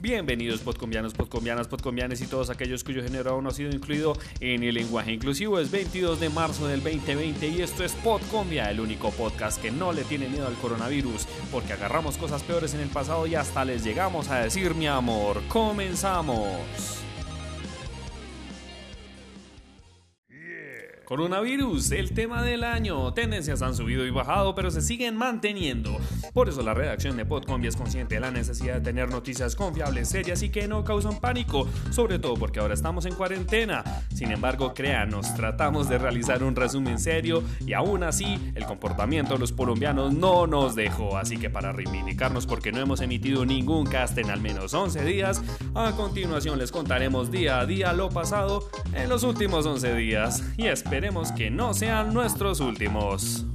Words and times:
Bienvenidos 0.00 0.60
podcombianos, 0.60 1.12
podcombianas, 1.12 1.66
podcombianes 1.66 2.20
y 2.20 2.28
todos 2.28 2.50
aquellos 2.50 2.84
cuyo 2.84 3.02
género 3.02 3.32
aún 3.32 3.42
no 3.42 3.50
ha 3.50 3.52
sido 3.52 3.70
incluido 3.72 4.16
en 4.38 4.62
el 4.62 4.76
lenguaje 4.76 5.10
inclusivo. 5.10 5.58
Es 5.58 5.72
22 5.72 6.20
de 6.20 6.28
marzo 6.28 6.68
del 6.68 6.84
2020 6.84 7.48
y 7.48 7.62
esto 7.62 7.82
es 7.82 7.94
Podcombia, 7.94 8.70
el 8.70 8.78
único 8.78 9.10
podcast 9.10 9.60
que 9.60 9.72
no 9.72 9.92
le 9.92 10.04
tiene 10.04 10.28
miedo 10.28 10.46
al 10.46 10.54
coronavirus, 10.54 11.26
porque 11.50 11.72
agarramos 11.72 12.16
cosas 12.16 12.44
peores 12.44 12.74
en 12.74 12.80
el 12.80 12.90
pasado 12.90 13.26
y 13.26 13.34
hasta 13.34 13.64
les 13.64 13.82
llegamos 13.82 14.28
a 14.30 14.38
decir 14.38 14.76
mi 14.76 14.86
amor. 14.86 15.42
Comenzamos. 15.48 16.97
Coronavirus, 21.08 21.92
el 21.92 22.12
tema 22.12 22.42
del 22.42 22.62
año. 22.62 23.14
Tendencias 23.14 23.62
han 23.62 23.74
subido 23.74 24.04
y 24.04 24.10
bajado, 24.10 24.54
pero 24.54 24.70
se 24.70 24.82
siguen 24.82 25.16
manteniendo. 25.16 25.96
Por 26.34 26.50
eso 26.50 26.60
la 26.60 26.74
redacción 26.74 27.16
de 27.16 27.24
Podcombia 27.24 27.70
es 27.70 27.76
consciente 27.76 28.16
de 28.16 28.20
la 28.20 28.30
necesidad 28.30 28.74
de 28.74 28.80
tener 28.82 29.08
noticias 29.08 29.56
confiables, 29.56 30.10
serias 30.10 30.42
y 30.42 30.50
que 30.50 30.68
no 30.68 30.84
causan 30.84 31.18
pánico, 31.18 31.66
sobre 31.88 32.18
todo 32.18 32.34
porque 32.34 32.60
ahora 32.60 32.74
estamos 32.74 33.06
en 33.06 33.14
cuarentena. 33.14 33.82
Sin 34.12 34.30
embargo, 34.32 34.74
créanos, 34.74 35.34
tratamos 35.34 35.88
de 35.88 35.96
realizar 35.96 36.42
un 36.42 36.54
resumen 36.54 36.98
serio 36.98 37.42
y 37.66 37.72
aún 37.72 38.02
así 38.02 38.52
el 38.54 38.66
comportamiento 38.66 39.32
de 39.32 39.40
los 39.40 39.52
colombianos 39.52 40.12
no 40.12 40.46
nos 40.46 40.74
dejó. 40.74 41.16
Así 41.16 41.38
que 41.38 41.48
para 41.48 41.72
reivindicarnos 41.72 42.46
porque 42.46 42.70
no 42.70 42.80
hemos 42.80 43.00
emitido 43.00 43.46
ningún 43.46 43.86
cast 43.86 44.18
en 44.18 44.28
al 44.28 44.42
menos 44.42 44.74
11 44.74 45.02
días, 45.06 45.42
a 45.74 45.92
continuación 45.92 46.58
les 46.58 46.70
contaremos 46.70 47.30
día 47.30 47.60
a 47.60 47.64
día 47.64 47.94
lo 47.94 48.10
pasado 48.10 48.68
en 48.92 49.08
los 49.08 49.22
últimos 49.22 49.64
11 49.64 49.94
días 49.94 50.44
y 50.58 50.66
Esperemos 50.98 51.30
que 51.30 51.48
no 51.48 51.74
sean 51.74 52.12
nuestros 52.12 52.58
últimos. 52.58 53.46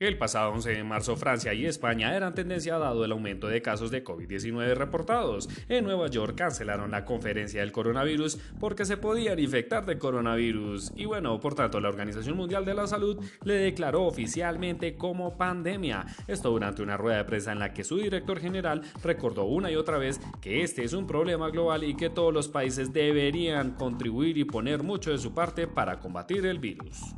El 0.00 0.16
pasado 0.16 0.52
11 0.52 0.70
de 0.70 0.82
marzo 0.82 1.14
Francia 1.14 1.52
y 1.52 1.66
España 1.66 2.16
eran 2.16 2.34
tendencia 2.34 2.78
dado 2.78 3.04
el 3.04 3.12
aumento 3.12 3.48
de 3.48 3.60
casos 3.60 3.90
de 3.90 4.02
COVID-19 4.02 4.74
reportados. 4.74 5.46
En 5.68 5.84
Nueva 5.84 6.08
York 6.08 6.36
cancelaron 6.38 6.90
la 6.90 7.04
conferencia 7.04 7.60
del 7.60 7.70
coronavirus 7.70 8.38
porque 8.58 8.86
se 8.86 8.96
podían 8.96 9.38
infectar 9.38 9.84
de 9.84 9.98
coronavirus. 9.98 10.92
Y 10.96 11.04
bueno, 11.04 11.38
por 11.38 11.54
tanto, 11.54 11.80
la 11.80 11.90
Organización 11.90 12.34
Mundial 12.38 12.64
de 12.64 12.72
la 12.72 12.86
Salud 12.86 13.22
le 13.44 13.52
declaró 13.52 14.04
oficialmente 14.04 14.96
como 14.96 15.36
pandemia. 15.36 16.06
Esto 16.26 16.48
durante 16.48 16.82
una 16.82 16.96
rueda 16.96 17.18
de 17.18 17.24
prensa 17.24 17.52
en 17.52 17.58
la 17.58 17.74
que 17.74 17.84
su 17.84 17.98
director 17.98 18.40
general 18.40 18.80
recordó 19.04 19.44
una 19.44 19.70
y 19.70 19.76
otra 19.76 19.98
vez 19.98 20.18
que 20.40 20.62
este 20.62 20.82
es 20.82 20.94
un 20.94 21.06
problema 21.06 21.50
global 21.50 21.84
y 21.84 21.94
que 21.94 22.08
todos 22.08 22.32
los 22.32 22.48
países 22.48 22.94
deberían 22.94 23.72
contribuir 23.72 24.38
y 24.38 24.44
poner 24.44 24.82
mucho 24.82 25.10
de 25.10 25.18
su 25.18 25.34
parte 25.34 25.66
para 25.66 26.00
combatir 26.00 26.46
el 26.46 26.58
virus. 26.58 27.14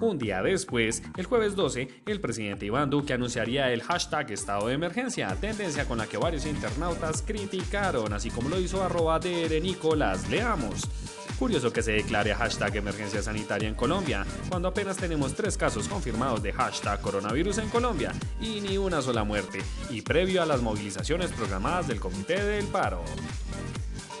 Un 0.00 0.18
día 0.18 0.42
después, 0.42 1.02
el 1.16 1.26
jueves 1.26 1.54
12, 1.54 1.88
el 2.06 2.20
presidente 2.20 2.66
Iván 2.66 2.90
Duque 2.90 3.12
anunciaría 3.12 3.72
el 3.72 3.82
hashtag 3.82 4.32
estado 4.32 4.66
de 4.66 4.74
emergencia, 4.74 5.34
tendencia 5.40 5.86
con 5.86 5.98
la 5.98 6.06
que 6.06 6.16
varios 6.16 6.46
internautas 6.46 7.22
criticaron, 7.22 8.12
así 8.12 8.30
como 8.30 8.48
lo 8.48 8.58
hizo 8.58 8.82
arroba 8.82 9.20
de 9.20 9.48
Leamos. 10.30 10.88
Curioso 11.38 11.72
que 11.72 11.82
se 11.82 11.92
declare 11.92 12.34
hashtag 12.34 12.76
emergencia 12.76 13.22
sanitaria 13.22 13.68
en 13.68 13.74
Colombia, 13.74 14.24
cuando 14.48 14.68
apenas 14.68 14.96
tenemos 14.96 15.34
tres 15.34 15.56
casos 15.56 15.88
confirmados 15.88 16.42
de 16.42 16.52
hashtag 16.52 17.00
coronavirus 17.00 17.58
en 17.58 17.68
Colombia 17.68 18.12
y 18.40 18.60
ni 18.60 18.78
una 18.78 19.00
sola 19.02 19.24
muerte, 19.24 19.60
y 19.90 20.02
previo 20.02 20.42
a 20.42 20.46
las 20.46 20.62
movilizaciones 20.62 21.30
programadas 21.30 21.88
del 21.88 22.00
Comité 22.00 22.42
del 22.42 22.66
Paro. 22.66 23.02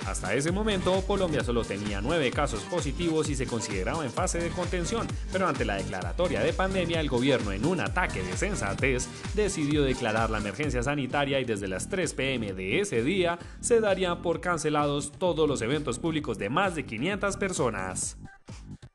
Hasta 0.06 0.34
ese 0.34 0.52
momento, 0.52 1.02
Colombia 1.06 1.42
solo 1.42 1.64
tenía 1.64 2.00
nueve 2.00 2.30
casos 2.30 2.60
positivos 2.64 3.30
y 3.30 3.34
se 3.34 3.46
consideraba 3.46 4.04
en 4.04 4.10
fase 4.10 4.38
de 4.38 4.50
contención, 4.50 5.06
pero 5.32 5.48
ante 5.48 5.64
la 5.64 5.76
declaratoria 5.76 6.40
de 6.40 6.52
pandemia, 6.52 7.00
el 7.00 7.08
gobierno, 7.08 7.52
en 7.52 7.64
un 7.64 7.80
ataque 7.80 8.22
de 8.22 8.36
sensatez, 8.36 9.08
decidió 9.34 9.82
declarar 9.82 10.28
la 10.28 10.38
emergencia 10.38 10.82
sanitaria 10.82 11.40
y 11.40 11.44
desde 11.44 11.68
las 11.68 11.88
3 11.88 12.12
pm 12.14 12.52
de 12.52 12.80
ese 12.80 13.02
día 13.02 13.38
se 13.60 13.80
darían 13.80 14.20
por 14.20 14.40
cancelados 14.40 15.12
todos 15.12 15.48
los 15.48 15.62
eventos 15.62 15.98
públicos 15.98 16.38
de 16.38 16.50
más 16.50 16.74
de 16.74 16.84
500 16.84 17.36
personas. 17.38 18.18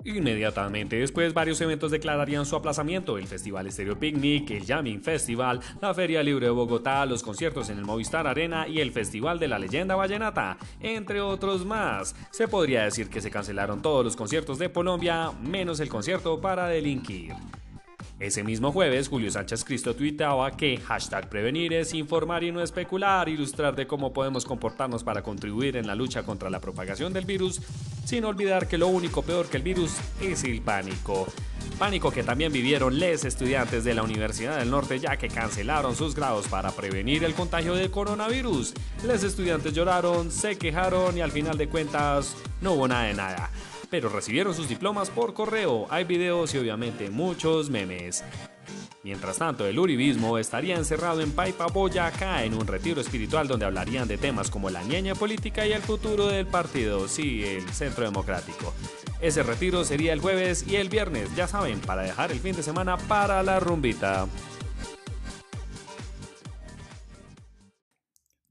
Inmediatamente 0.05 0.95
después, 0.95 1.33
varios 1.33 1.59
eventos 1.59 1.91
declararían 1.91 2.45
su 2.45 2.55
aplazamiento: 2.55 3.17
el 3.17 3.27
Festival 3.27 3.67
Estéreo 3.67 3.99
Picnic, 3.99 4.49
el 4.51 4.65
Jamming 4.65 5.01
Festival, 5.01 5.59
la 5.81 5.93
Feria 5.93 6.23
Libre 6.23 6.45
de 6.45 6.51
Bogotá, 6.51 7.05
los 7.05 7.21
conciertos 7.21 7.69
en 7.69 7.79
el 7.79 7.85
Movistar 7.85 8.25
Arena 8.25 8.65
y 8.65 8.79
el 8.79 8.91
Festival 8.91 9.39
de 9.39 9.49
la 9.49 9.59
Leyenda 9.59 9.97
Vallenata, 9.97 10.57
entre 10.79 11.19
otros 11.19 11.65
más. 11.65 12.15
Se 12.31 12.47
podría 12.47 12.85
decir 12.85 13.09
que 13.09 13.19
se 13.19 13.29
cancelaron 13.29 13.81
todos 13.81 14.05
los 14.05 14.15
conciertos 14.15 14.57
de 14.57 14.71
Colombia, 14.71 15.31
menos 15.43 15.81
el 15.81 15.89
concierto 15.89 16.39
para 16.39 16.67
delinquir. 16.67 17.33
Ese 18.19 18.43
mismo 18.43 18.73
jueves, 18.73 19.07
Julio 19.07 19.31
Sánchez 19.31 19.63
Cristo 19.63 19.95
tuitaba 19.95 20.51
que 20.51 20.75
hashtag 20.77 21.29
prevenir 21.29 21.71
es 21.71 21.93
informar 21.93 22.43
y 22.43 22.51
no 22.51 22.61
especular, 22.61 23.29
ilustrar 23.29 23.77
de 23.77 23.87
cómo 23.87 24.11
podemos 24.11 24.43
comportarnos 24.43 25.05
para 25.05 25.23
contribuir 25.23 25.77
en 25.77 25.87
la 25.87 25.95
lucha 25.95 26.23
contra 26.23 26.49
la 26.49 26.59
propagación 26.59 27.13
del 27.13 27.23
virus, 27.23 27.61
sin 28.03 28.25
olvidar 28.25 28.67
que 28.67 28.77
lo 28.77 28.87
único 28.87 29.21
peor 29.21 29.47
que 29.47 29.55
el 29.55 29.63
virus 29.63 29.95
es 30.19 30.43
el 30.43 30.61
pánico. 30.61 31.27
Pánico 31.77 32.11
que 32.11 32.23
también 32.23 32.51
vivieron 32.51 32.99
les 32.99 33.23
estudiantes 33.23 33.85
de 33.85 33.93
la 33.93 34.03
Universidad 34.03 34.59
del 34.59 34.69
Norte 34.69 34.99
ya 34.99 35.15
que 35.15 35.29
cancelaron 35.29 35.95
sus 35.95 36.13
grados 36.13 36.49
para 36.49 36.71
prevenir 36.71 37.23
el 37.23 37.33
contagio 37.33 37.73
del 37.73 37.89
coronavirus. 37.89 38.73
Les 39.07 39.23
estudiantes 39.23 39.71
lloraron, 39.71 40.29
se 40.29 40.57
quejaron 40.57 41.17
y 41.17 41.21
al 41.21 41.31
final 41.31 41.57
de 41.57 41.69
cuentas 41.69 42.35
no 42.59 42.73
hubo 42.73 42.85
nada 42.89 43.03
de 43.03 43.13
nada 43.13 43.49
pero 43.89 44.09
recibieron 44.09 44.53
sus 44.53 44.67
diplomas 44.67 45.09
por 45.09 45.33
correo. 45.33 45.87
Hay 45.89 46.03
videos 46.03 46.53
y 46.53 46.57
obviamente 46.57 47.09
muchos 47.09 47.69
memes. 47.69 48.23
Mientras 49.03 49.37
tanto, 49.37 49.65
el 49.65 49.79
uribismo 49.79 50.37
estaría 50.37 50.75
encerrado 50.75 51.21
en 51.21 51.31
Paipa 51.31 51.67
Boyacá 51.67 52.43
en 52.43 52.53
un 52.53 52.67
retiro 52.67 52.99
espiritual 52.99 53.47
donde 53.47 53.65
hablarían 53.65 54.09
de 54.09 54.17
temas 54.17 54.51
como 54.51 54.69
la 54.69 54.83
ñeña 54.83 55.15
política 55.15 55.65
y 55.65 55.71
el 55.71 55.81
futuro 55.81 56.27
del 56.27 56.45
partido, 56.45 57.07
sí, 57.07 57.43
el 57.45 57.67
Centro 57.69 58.03
Democrático. 58.03 58.73
Ese 59.21 59.41
retiro 59.41 59.85
sería 59.85 60.11
el 60.11 60.19
jueves 60.19 60.65
y 60.67 60.75
el 60.75 60.89
viernes, 60.89 61.33
ya 61.33 61.47
saben, 61.47 61.79
para 61.79 62.03
dejar 62.03 62.31
el 62.31 62.39
fin 62.39 62.55
de 62.55 62.63
semana 62.63 62.97
para 62.97 63.41
la 63.41 63.61
rumbita. 63.61 64.27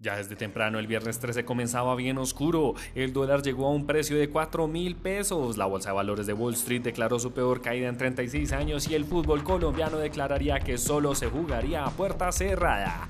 Ya 0.00 0.16
desde 0.16 0.36
temprano 0.36 0.78
el 0.78 0.86
viernes 0.86 1.18
13 1.18 1.44
comenzaba 1.44 1.96
bien 1.96 2.18
oscuro. 2.18 2.74
El 2.94 3.12
dólar 3.12 3.42
llegó 3.42 3.66
a 3.66 3.70
un 3.70 3.84
precio 3.84 4.16
de 4.16 4.30
4 4.30 4.68
mil 4.68 4.94
pesos. 4.94 5.56
La 5.56 5.66
bolsa 5.66 5.88
de 5.88 5.96
valores 5.96 6.28
de 6.28 6.34
Wall 6.34 6.54
Street 6.54 6.82
declaró 6.82 7.18
su 7.18 7.32
peor 7.32 7.60
caída 7.60 7.88
en 7.88 7.96
36 7.96 8.52
años 8.52 8.88
y 8.88 8.94
el 8.94 9.04
fútbol 9.04 9.42
colombiano 9.42 9.98
declararía 9.98 10.60
que 10.60 10.78
solo 10.78 11.16
se 11.16 11.26
jugaría 11.26 11.84
a 11.84 11.90
puerta 11.90 12.30
cerrada. 12.30 13.08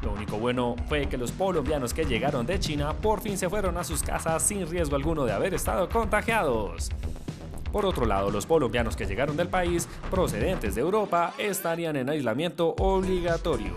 Lo 0.00 0.12
único 0.12 0.38
bueno 0.38 0.76
fue 0.88 1.10
que 1.10 1.18
los 1.18 1.30
colombianos 1.32 1.92
que 1.92 2.06
llegaron 2.06 2.46
de 2.46 2.58
China 2.58 2.94
por 2.94 3.20
fin 3.20 3.36
se 3.36 3.50
fueron 3.50 3.76
a 3.76 3.84
sus 3.84 4.02
casas 4.02 4.42
sin 4.42 4.66
riesgo 4.66 4.96
alguno 4.96 5.26
de 5.26 5.32
haber 5.32 5.52
estado 5.52 5.90
contagiados. 5.90 6.88
Por 7.70 7.84
otro 7.84 8.06
lado, 8.06 8.30
los 8.30 8.46
colombianos 8.46 8.96
que 8.96 9.04
llegaron 9.04 9.36
del 9.36 9.48
país 9.48 9.86
procedentes 10.10 10.74
de 10.74 10.80
Europa 10.80 11.34
estarían 11.36 11.96
en 11.96 12.08
aislamiento 12.08 12.74
obligatorio 12.78 13.74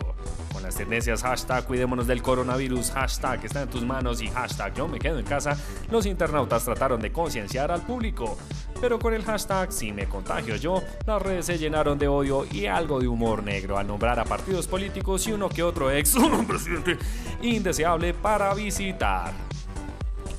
las 0.64 0.76
tendencias 0.76 1.22
hashtag 1.22 1.66
cuidémonos 1.66 2.08
del 2.08 2.22
coronavirus, 2.22 2.92
hashtag 2.92 3.46
está 3.46 3.64
en 3.64 3.70
tus 3.70 3.84
manos 3.84 4.22
y 4.22 4.28
hashtag 4.28 4.74
yo 4.74 4.88
me 4.88 4.98
quedo 4.98 5.20
en 5.20 5.26
casa, 5.26 5.58
los 5.92 6.06
internautas 6.06 6.64
trataron 6.64 7.02
de 7.02 7.12
concienciar 7.12 7.72
al 7.72 7.82
público. 7.82 8.38
Pero 8.80 8.98
con 8.98 9.14
el 9.14 9.24
hashtag 9.24 9.72
si 9.72 9.92
me 9.92 10.08
contagio 10.08 10.56
yo, 10.56 10.82
las 11.06 11.22
redes 11.22 11.46
se 11.46 11.58
llenaron 11.58 12.00
de 12.00 12.08
odio 12.08 12.46
y 12.50 12.66
algo 12.66 13.00
de 13.00 13.08
humor 13.08 13.44
negro 13.44 13.78
al 13.78 13.88
nombrar 13.88 14.20
a 14.20 14.26
partidos 14.26 14.68
políticos 14.68 15.28
y 15.28 15.34
uno 15.34 15.50
que 15.50 15.64
otro 15.64 15.92
ex 15.92 16.16
presidente 16.48 16.98
indeseable 17.42 18.14
para 18.14 18.54
visitar. 18.54 19.34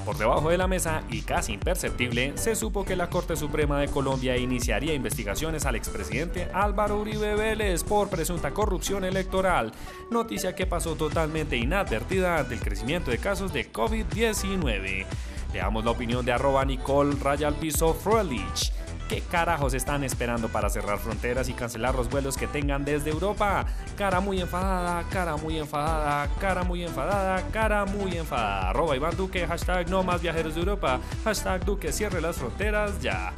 Por 0.05 0.19
debajo 0.19 0.51
de 0.51 0.59
la 0.59 0.69
mesa 0.69 1.03
y 1.09 1.23
casi 1.23 1.55
imperceptible, 1.55 2.37
se 2.37 2.55
supo 2.55 2.85
que 2.85 2.95
la 2.95 3.09
Corte 3.09 3.37
Suprema 3.37 3.81
de 3.81 3.89
Colombia 3.89 4.37
iniciaría 4.37 4.93
investigaciones 4.93 5.65
al 5.65 5.77
expresidente 5.77 6.51
Álvaro 6.53 7.01
Uribe 7.01 7.35
Vélez 7.35 7.85
por 7.85 8.11
presunta 8.11 8.51
corrupción 8.53 9.05
electoral, 9.05 9.73
noticia 10.11 10.55
que 10.55 10.67
pasó 10.67 10.95
totalmente 10.95 11.57
inadvertida 11.57 12.37
ante 12.39 12.53
el 12.53 12.61
crecimiento 12.61 13.11
de 13.11 13.19
casos 13.19 13.55
de 13.55 13.73
COVID-19. 13.73 15.07
Veamos 15.55 15.85
la 15.87 15.93
opinión 15.93 16.25
de 16.27 16.33
arroba 16.33 16.67
Nicole 16.67 17.17
Rayal 17.19 17.55
Piso 17.55 17.95
Froelich. 17.95 18.73
¿Qué 19.09 19.21
carajos 19.21 19.75
están 19.75 20.03
esperando 20.03 20.49
para 20.49 20.71
cerrar 20.71 20.99
fronteras 20.99 21.51
y 21.51 21.53
cancelar 21.53 21.95
los 21.95 22.09
vuelos 22.09 22.39
que 22.39 22.47
tengan 22.47 22.87
desde 22.87 23.11
Europa? 23.11 23.67
Cara 23.99 24.21
muy 24.21 24.41
enfadada, 24.41 25.05
cara 25.11 25.37
muy 25.37 25.59
enfadada, 25.59 26.29
cara 26.41 26.65
muy 26.65 26.85
enfadada, 26.85 27.43
cara 27.51 27.85
muy 27.85 28.17
enfadada. 28.17 28.71
Arroba 28.71 28.97
Iván 28.97 29.15
Duque, 29.17 29.47
hashtag 29.47 29.91
no 29.91 30.03
más 30.03 30.23
viajeros 30.23 30.55
de 30.55 30.61
Europa, 30.61 31.01
hashtag 31.23 31.65
Duque 31.67 31.93
cierre 31.93 32.23
las 32.23 32.37
fronteras 32.37 32.99
ya. 33.01 33.33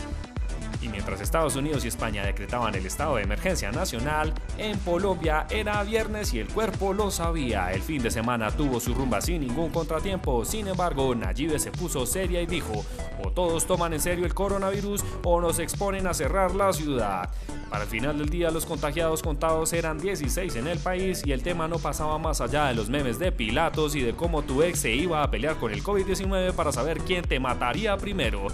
Y 0.83 0.89
mientras 0.89 1.21
Estados 1.21 1.57
Unidos 1.57 1.85
y 1.85 1.89
España 1.89 2.25
decretaban 2.25 2.75
el 2.75 2.87
estado 2.87 3.17
de 3.17 3.23
emergencia 3.23 3.73
nacional, 3.73 4.33
en 4.59 4.79
Colombia 4.79 5.47
era 5.51 5.83
viernes 5.83 6.33
y 6.35 6.41
el 6.41 6.49
cuerpo 6.49 6.93
lo 6.93 7.11
sabía. 7.11 7.73
El 7.73 7.83
fin 7.83 8.03
de 8.03 8.11
semana 8.11 8.51
tuvo 8.51 8.81
su 8.81 8.95
rumba 8.95 9.21
sin 9.21 9.41
ningún 9.41 9.71
contratiempo. 9.71 10.45
Sin 10.45 10.69
embargo, 10.69 11.15
Nayibe 11.15 11.59
se 11.59 11.71
puso 11.71 12.07
seria 12.07 12.43
y 12.43 12.47
dijo, 12.47 12.85
o 13.23 13.31
todos 13.31 13.67
toman 13.67 13.93
en 13.93 14.01
serio 14.01 14.27
el 14.27 14.35
coronavirus 14.35 15.05
o 15.25 15.41
nos 15.41 15.59
exponen 15.59 16.07
a 16.07 16.15
cerrar 16.15 16.55
la 16.55 16.73
ciudad. 16.73 17.31
Para 17.71 17.83
el 17.83 17.91
final 17.91 18.19
del 18.19 18.29
día 18.29 18.51
los 18.51 18.65
contagiados 18.65 19.23
contados 19.23 19.73
eran 19.73 19.99
16 19.99 20.55
en 20.57 20.69
el 20.69 20.79
país 20.79 21.23
y 21.27 21.33
el 21.33 21.43
tema 21.43 21.67
no 21.67 21.79
pasaba 21.79 22.17
más 22.17 22.41
allá 22.41 22.67
de 22.67 22.75
los 22.75 22.89
memes 22.89 23.19
de 23.19 23.33
Pilatos 23.33 23.97
y 23.97 24.01
de 24.01 24.15
cómo 24.15 24.43
tu 24.43 24.63
ex 24.63 24.79
se 24.79 24.93
iba 24.93 25.23
a 25.23 25.31
pelear 25.31 25.57
con 25.57 25.73
el 25.73 25.83
COVID-19 25.83 26.53
para 26.53 26.71
saber 26.71 26.99
quién 26.99 27.23
te 27.23 27.41
mataría 27.41 27.97
primero. 27.97 28.47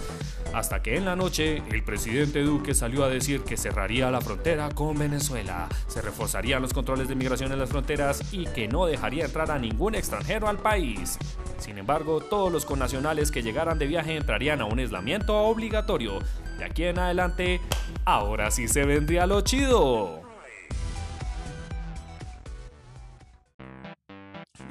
Hasta 0.53 0.83
que 0.83 0.95
en 0.97 1.05
la 1.05 1.15
noche 1.15 1.63
el 1.71 1.83
presidente 1.83 2.43
Duque 2.43 2.75
salió 2.75 3.03
a 3.03 3.09
decir 3.09 3.41
que 3.41 3.57
cerraría 3.57 4.11
la 4.11 4.21
frontera 4.21 4.69
con 4.69 4.97
Venezuela, 4.97 5.67
se 5.87 6.01
reforzarían 6.01 6.61
los 6.61 6.73
controles 6.73 7.07
de 7.07 7.15
migración 7.15 7.51
en 7.51 7.57
las 7.59 7.69
fronteras 7.69 8.31
y 8.31 8.45
que 8.45 8.67
no 8.67 8.85
dejaría 8.85 9.25
entrar 9.25 9.49
a 9.49 9.57
ningún 9.57 9.95
extranjero 9.95 10.47
al 10.47 10.59
país. 10.59 11.17
Sin 11.57 11.79
embargo, 11.79 12.21
todos 12.21 12.51
los 12.51 12.65
connacionales 12.65 13.31
que 13.31 13.41
llegaran 13.41 13.79
de 13.79 13.87
viaje 13.87 14.15
entrarían 14.15 14.61
a 14.61 14.65
un 14.65 14.77
aislamiento 14.77 15.35
obligatorio. 15.35 16.19
De 16.59 16.65
aquí 16.65 16.83
en 16.83 16.99
adelante, 16.99 17.59
ahora 18.05 18.51
sí 18.51 18.67
se 18.67 18.85
vendría 18.85 19.25
lo 19.25 19.41
chido. 19.41 20.22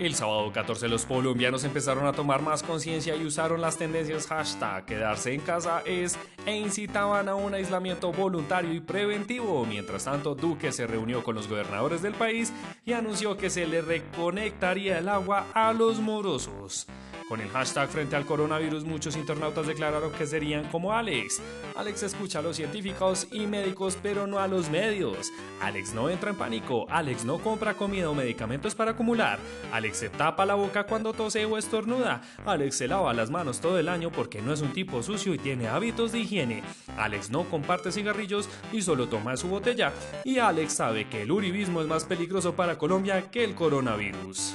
El 0.03 0.17
sábado 0.17 0.51
14 0.51 0.89
los 0.89 1.07
colombianos 1.07 1.63
empezaron 1.63 2.07
a 2.07 2.13
tomar 2.13 2.43
más 2.43 2.65
conciencia 2.65 3.15
y 3.15 3.25
usaron 3.25 3.61
las 3.61 3.79
tendencias 3.79 4.27
hashtag 4.27 4.85
quedarse 4.85 5.33
en 5.33 5.41
casa 5.41 5.81
es 5.87 6.19
e 6.45 6.57
incitaban 6.57 7.29
a 7.29 7.37
un 7.37 7.55
aislamiento 7.55 8.11
voluntario 8.11 8.73
y 8.73 8.81
preventivo. 8.81 9.65
Mientras 9.65 10.07
tanto, 10.07 10.35
Duque 10.35 10.73
se 10.73 10.89
reunió 10.89 11.23
con 11.23 11.37
los 11.37 11.47
gobernadores 11.47 12.03
del 12.03 12.15
país 12.15 12.53
y 12.85 12.95
anunció 12.95 13.37
que 13.37 13.49
se 13.49 13.65
le 13.65 13.81
reconectaría 13.81 14.99
el 14.99 15.09
agua 15.09 15.47
a 15.55 15.73
los 15.73 16.01
morosos. 16.01 16.89
Con 17.33 17.41
el 17.41 17.49
hashtag 17.49 17.89
frente 17.89 18.15
al 18.15 18.27
coronavirus, 18.27 18.85
muchos 18.85 19.17
internautas 19.17 19.67
declararon 19.67 20.13
que 20.13 20.27
serían 20.27 20.65
como 20.65 20.93
Alex. 20.93 21.41
Alex 21.75 22.03
escucha 22.03 22.41
a 22.41 22.43
los 22.43 22.57
científicos 22.57 23.27
y 23.33 23.47
médicos, 23.47 23.97
pero 24.03 24.27
no 24.27 24.39
a 24.39 24.47
los 24.47 24.69
medios. 24.69 25.33
Alex 25.63 25.95
no 25.95 26.11
entra 26.11 26.29
en 26.29 26.37
pánico. 26.37 26.85
Alex 26.91 27.25
no 27.25 27.39
compra 27.39 27.73
comida 27.73 28.11
o 28.11 28.15
medicamentos 28.15 28.75
para 28.75 28.91
acumular. 28.91 29.39
Alex 29.73 29.97
se 29.97 30.11
tapa 30.11 30.45
la 30.45 30.57
boca 30.57 30.85
cuando 30.85 31.15
tose 31.15 31.47
o 31.47 31.57
estornuda. 31.57 32.21
Alex 32.45 32.77
se 32.77 32.87
lava 32.87 33.15
las 33.15 33.31
manos 33.31 33.63
todo 33.63 33.79
el 33.79 33.89
año 33.89 34.13
porque 34.13 34.43
no 34.43 34.53
es 34.53 34.61
un 34.61 34.75
tipo 34.75 35.03
sucio 35.03 35.33
y 35.33 35.39
tiene 35.39 35.69
hábitos 35.69 36.13
de 36.13 36.19
higiene. 36.19 36.63
Alex 36.99 37.31
no 37.31 37.45
comparte 37.45 37.93
cigarrillos 37.93 38.47
y 38.75 38.83
solo 38.83 39.09
toma 39.09 39.39
su 39.39 39.49
botella. 39.49 39.95
Y 40.25 40.39
Alex 40.39 40.75
sabe 40.75 41.09
que 41.09 41.23
el 41.23 41.33
uribismo 41.33 41.81
es 41.81 41.87
más 41.87 42.05
peligroso 42.05 42.55
para 42.55 42.77
Colombia 42.77 43.31
que 43.31 43.43
el 43.43 43.55
coronavirus. 43.55 44.55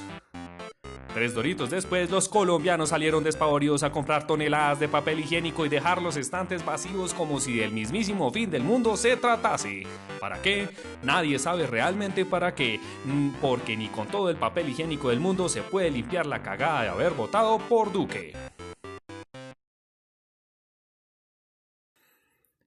Tres 1.14 1.34
doritos 1.34 1.70
después, 1.70 2.10
los 2.10 2.28
colombianos 2.28 2.90
salieron 2.90 3.24
despavoridos 3.24 3.82
a 3.82 3.90
comprar 3.90 4.26
toneladas 4.26 4.78
de 4.78 4.88
papel 4.88 5.20
higiénico 5.20 5.64
y 5.64 5.68
dejar 5.68 6.02
los 6.02 6.16
estantes 6.16 6.64
vacíos 6.64 7.14
como 7.14 7.40
si 7.40 7.56
del 7.56 7.72
mismísimo 7.72 8.30
fin 8.30 8.50
del 8.50 8.62
mundo 8.62 8.96
se 8.96 9.16
tratase. 9.16 9.84
¿Para 10.20 10.42
qué? 10.42 10.68
Nadie 11.02 11.38
sabe 11.38 11.66
realmente 11.66 12.24
para 12.24 12.54
qué, 12.54 12.80
mm, 13.04 13.30
porque 13.40 13.76
ni 13.76 13.88
con 13.88 14.06
todo 14.08 14.28
el 14.28 14.36
papel 14.36 14.68
higiénico 14.68 15.08
del 15.08 15.20
mundo 15.20 15.48
se 15.48 15.62
puede 15.62 15.90
limpiar 15.90 16.26
la 16.26 16.42
cagada 16.42 16.82
de 16.82 16.88
haber 16.90 17.12
votado 17.12 17.58
por 17.58 17.90
Duque. 17.90 18.34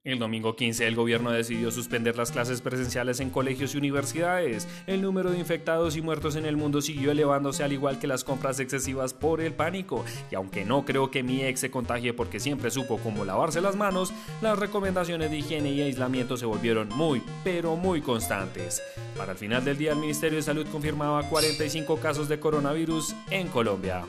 El 0.03 0.17
domingo 0.17 0.55
15 0.55 0.87
el 0.87 0.95
gobierno 0.95 1.29
decidió 1.29 1.69
suspender 1.69 2.17
las 2.17 2.31
clases 2.31 2.61
presenciales 2.61 3.19
en 3.19 3.29
colegios 3.29 3.75
y 3.75 3.77
universidades. 3.77 4.67
El 4.87 5.03
número 5.03 5.29
de 5.29 5.37
infectados 5.37 5.95
y 5.95 6.01
muertos 6.01 6.35
en 6.35 6.47
el 6.47 6.57
mundo 6.57 6.81
siguió 6.81 7.11
elevándose 7.11 7.63
al 7.63 7.71
igual 7.71 7.99
que 7.99 8.07
las 8.07 8.23
compras 8.23 8.59
excesivas 8.59 9.13
por 9.13 9.41
el 9.41 9.53
pánico. 9.53 10.03
Y 10.31 10.35
aunque 10.35 10.65
no 10.65 10.85
creo 10.85 11.11
que 11.11 11.21
mi 11.21 11.43
ex 11.43 11.59
se 11.59 11.69
contagie 11.69 12.13
porque 12.13 12.39
siempre 12.39 12.71
supo 12.71 12.97
cómo 12.97 13.25
lavarse 13.25 13.61
las 13.61 13.75
manos, 13.75 14.11
las 14.41 14.57
recomendaciones 14.57 15.29
de 15.29 15.37
higiene 15.37 15.71
y 15.71 15.83
aislamiento 15.83 16.35
se 16.35 16.47
volvieron 16.47 16.89
muy, 16.89 17.21
pero 17.43 17.75
muy 17.75 18.01
constantes. 18.01 18.81
Para 19.15 19.33
el 19.33 19.37
final 19.37 19.63
del 19.63 19.77
día 19.77 19.91
el 19.91 19.99
Ministerio 19.99 20.37
de 20.37 20.43
Salud 20.43 20.65
confirmaba 20.71 21.29
45 21.29 21.97
casos 21.97 22.27
de 22.27 22.39
coronavirus 22.39 23.13
en 23.29 23.49
Colombia. 23.49 24.05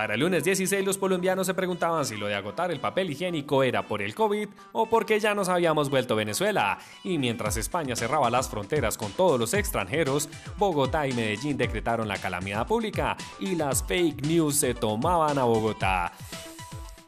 Para 0.00 0.14
el 0.14 0.20
lunes 0.20 0.44
16 0.44 0.82
los 0.82 0.96
colombianos 0.96 1.46
se 1.46 1.52
preguntaban 1.52 2.06
si 2.06 2.16
lo 2.16 2.26
de 2.26 2.34
agotar 2.34 2.70
el 2.70 2.80
papel 2.80 3.10
higiénico 3.10 3.62
era 3.62 3.86
por 3.86 4.00
el 4.00 4.14
COVID 4.14 4.48
o 4.72 4.86
porque 4.86 5.20
ya 5.20 5.34
nos 5.34 5.50
habíamos 5.50 5.90
vuelto 5.90 6.16
Venezuela. 6.16 6.78
Y 7.04 7.18
mientras 7.18 7.58
España 7.58 7.94
cerraba 7.94 8.30
las 8.30 8.48
fronteras 8.48 8.96
con 8.96 9.12
todos 9.12 9.38
los 9.38 9.52
extranjeros, 9.52 10.30
Bogotá 10.56 11.06
y 11.06 11.12
Medellín 11.12 11.58
decretaron 11.58 12.08
la 12.08 12.16
calamidad 12.16 12.66
pública 12.66 13.14
y 13.40 13.56
las 13.56 13.84
fake 13.84 14.24
news 14.24 14.56
se 14.56 14.72
tomaban 14.72 15.36
a 15.36 15.44
Bogotá. 15.44 16.12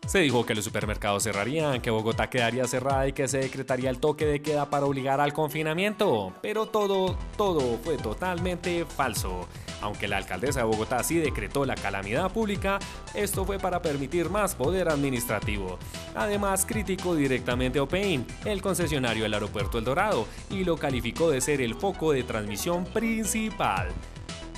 Se 0.06 0.18
dijo 0.18 0.44
que 0.44 0.54
los 0.54 0.64
supermercados 0.64 1.22
cerrarían, 1.22 1.80
que 1.80 1.90
Bogotá 1.90 2.28
quedaría 2.28 2.66
cerrada 2.66 3.06
y 3.06 3.12
que 3.12 3.28
se 3.28 3.38
decretaría 3.38 3.88
el 3.88 3.98
toque 3.98 4.26
de 4.26 4.42
queda 4.42 4.68
para 4.68 4.84
obligar 4.84 5.20
al 5.20 5.32
confinamiento. 5.32 6.34
Pero 6.42 6.66
todo, 6.66 7.16
todo 7.36 7.78
fue 7.78 7.96
totalmente 7.96 8.84
falso. 8.84 9.48
Aunque 9.80 10.08
la 10.08 10.16
alcaldesa 10.18 10.60
de 10.60 10.66
Bogotá 10.66 11.02
sí 11.02 11.16
decretó 11.16 11.64
la 11.64 11.76
calamidad 11.76 12.32
pública, 12.32 12.78
esto 13.14 13.44
fue 13.44 13.58
para 13.58 13.80
permitir 13.80 14.28
más 14.28 14.54
poder 14.54 14.88
administrativo. 14.88 15.78
Además, 16.14 16.66
criticó 16.66 17.14
directamente 17.14 17.78
a 17.78 17.84
Opain, 17.84 18.26
el 18.44 18.60
concesionario 18.60 19.22
del 19.22 19.34
aeropuerto 19.34 19.78
El 19.78 19.84
Dorado, 19.84 20.26
y 20.50 20.64
lo 20.64 20.76
calificó 20.76 21.30
de 21.30 21.40
ser 21.40 21.60
el 21.60 21.74
foco 21.74 22.12
de 22.12 22.24
transmisión 22.24 22.84
principal. 22.84 23.88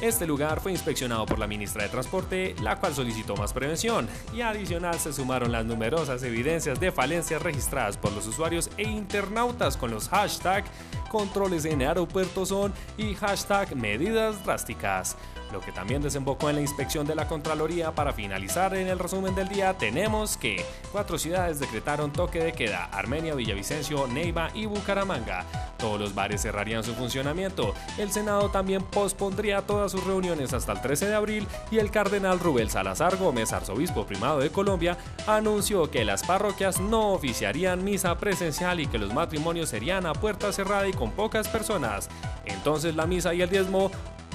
Este 0.05 0.27
lugar 0.27 0.61
fue 0.61 0.73
inspeccionado 0.73 1.25
por 1.25 1.39
la 1.39 1.47
ministra 1.47 1.83
de 1.83 1.89
Transporte, 1.89 2.55
la 2.61 2.77
cual 2.79 2.95
solicitó 2.95 3.37
más 3.37 3.55
prevención, 3.55 4.07
y 4.35 4.43
adicional 4.43 4.99
se 4.99 5.15
sumaron 5.15 5.51
las 5.51 5.65
numerosas 5.65 6.23
evidencias 6.25 6.79
de 6.79 6.93
falencias 6.93 7.41
registradas 7.41 7.97
por 7.97 8.13
los 8.13 8.27
usuarios 8.27 8.69
e 8.77 8.83
internautas 8.83 9.79
con 9.79 9.91
los 9.91 10.11
hashtags 10.11 10.69
controles 11.15 11.65
en 11.65 11.81
aeropuertos 11.81 12.49
son 12.49 12.75
y 12.99 13.15
hashtag 13.15 13.77
medidas 13.77 14.45
drásticas 14.45 15.17
lo 15.55 15.61
que 15.61 15.71
también 15.71 16.03
desembocó 16.03 16.51
en 16.51 16.57
la 16.57 16.63
inspección 16.63 17.07
de 17.07 17.15
la 17.15 17.29
Contraloría. 17.29 17.93
Para 17.93 18.13
finalizar 18.13 18.75
en 18.75 18.89
el 18.89 18.99
resumen 18.99 19.37
del 19.37 19.49
día, 19.49 19.73
tenemos 19.75 20.37
que 20.37 20.65
cuatro 20.91 21.17
ciudades 21.17 21.61
decretaron 21.61 22.13
toque 22.13 22.43
de 22.43 22.53
queda: 22.53 22.87
Armenia, 22.87 23.37
Villavicencio, 23.37 24.09
Neiva 24.09 24.51
y 24.53 24.67
Bucaramanga. 24.67 25.45
Todos 25.79 26.01
los 26.01 26.15
bares 26.15 26.43
cerrarían 26.43 26.83
su 26.83 26.95
funcionamiento. 26.95 27.73
El 27.99 28.11
Senado 28.11 28.49
también 28.51 28.83
pospondría 28.83 29.63
todas 29.63 29.93
sus 29.93 30.05
reuniones 30.05 30.53
hasta 30.53 30.73
el 30.73 30.81
13 30.81 31.07
de 31.07 31.15
abril 31.15 31.47
y 31.71 31.79
el 31.79 31.91
cardenal 31.91 32.41
Rubel 32.41 32.71
Salazar 32.71 33.17
Gómez, 33.17 33.53
arzobispo 33.53 34.07
primado 34.07 34.41
de 34.41 34.51
Colombia, 34.51 34.97
anunció 35.27 35.91
que 35.91 36.05
las 36.05 36.25
parroquias 36.25 36.81
no 36.81 37.13
oficiarían 37.13 37.85
misa 37.85 38.17
presencial 38.19 38.81
y 38.81 38.87
que 38.87 38.99
los 38.99 39.13
matrimonios 39.13 39.69
serían 39.69 40.07
a 40.07 40.15
puerta 40.15 40.53
cerrada 40.53 40.89
y 40.89 40.93
con 40.93 41.04
pocas 41.13 41.49
personas. 41.49 42.09
Entonces 42.45 42.97
la 42.97 43.07
misa 43.07 43.35
y 43.35 43.43
el 43.43 43.51
diezmo 43.51 43.91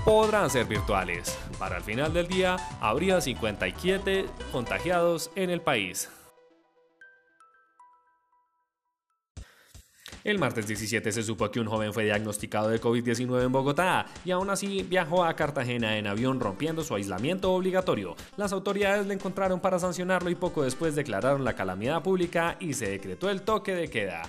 podrán 0.06 0.50
ser 0.50 0.66
virtuales. 0.66 1.38
Para 1.58 1.78
el 1.78 1.84
final 1.84 2.14
del 2.14 2.28
día 2.28 2.58
habría 2.82 3.22
57 3.22 4.26
contagiados 4.52 5.32
en 5.36 5.50
el 5.50 5.62
país. 5.62 6.10
El 10.24 10.38
martes 10.38 10.68
17 10.68 11.12
se 11.14 11.24
supo 11.24 11.50
que 11.50 11.62
un 11.62 11.68
joven 11.68 11.94
fue 11.94 12.04
diagnosticado 12.04 12.70
de 12.70 12.82
COVID-19 12.82 13.46
en 13.46 13.52
Bogotá 13.54 14.06
y 14.26 14.32
aún 14.32 14.50
así 14.50 14.84
viajó 14.84 15.24
a 15.24 15.34
Cartagena 15.34 15.98
en 15.98 16.08
avión 16.08 16.42
rompiendo 16.42 16.84
su 16.84 16.94
aislamiento 16.94 17.54
obligatorio. 17.54 18.16
Las 18.36 18.52
autoridades 18.52 19.08
le 19.08 19.14
encontraron 19.14 19.62
para 19.62 19.80
sancionarlo 19.80 20.30
y 20.30 20.36
poco 20.36 20.64
después 20.64 20.94
declararon 20.94 21.46
la 21.46 21.54
calamidad 21.54 22.04
pública 22.04 22.58
y 22.60 22.74
se 22.74 22.90
decretó 22.90 23.30
el 23.30 23.44
toque 23.44 23.74
de 23.74 23.90
queda. 23.90 24.24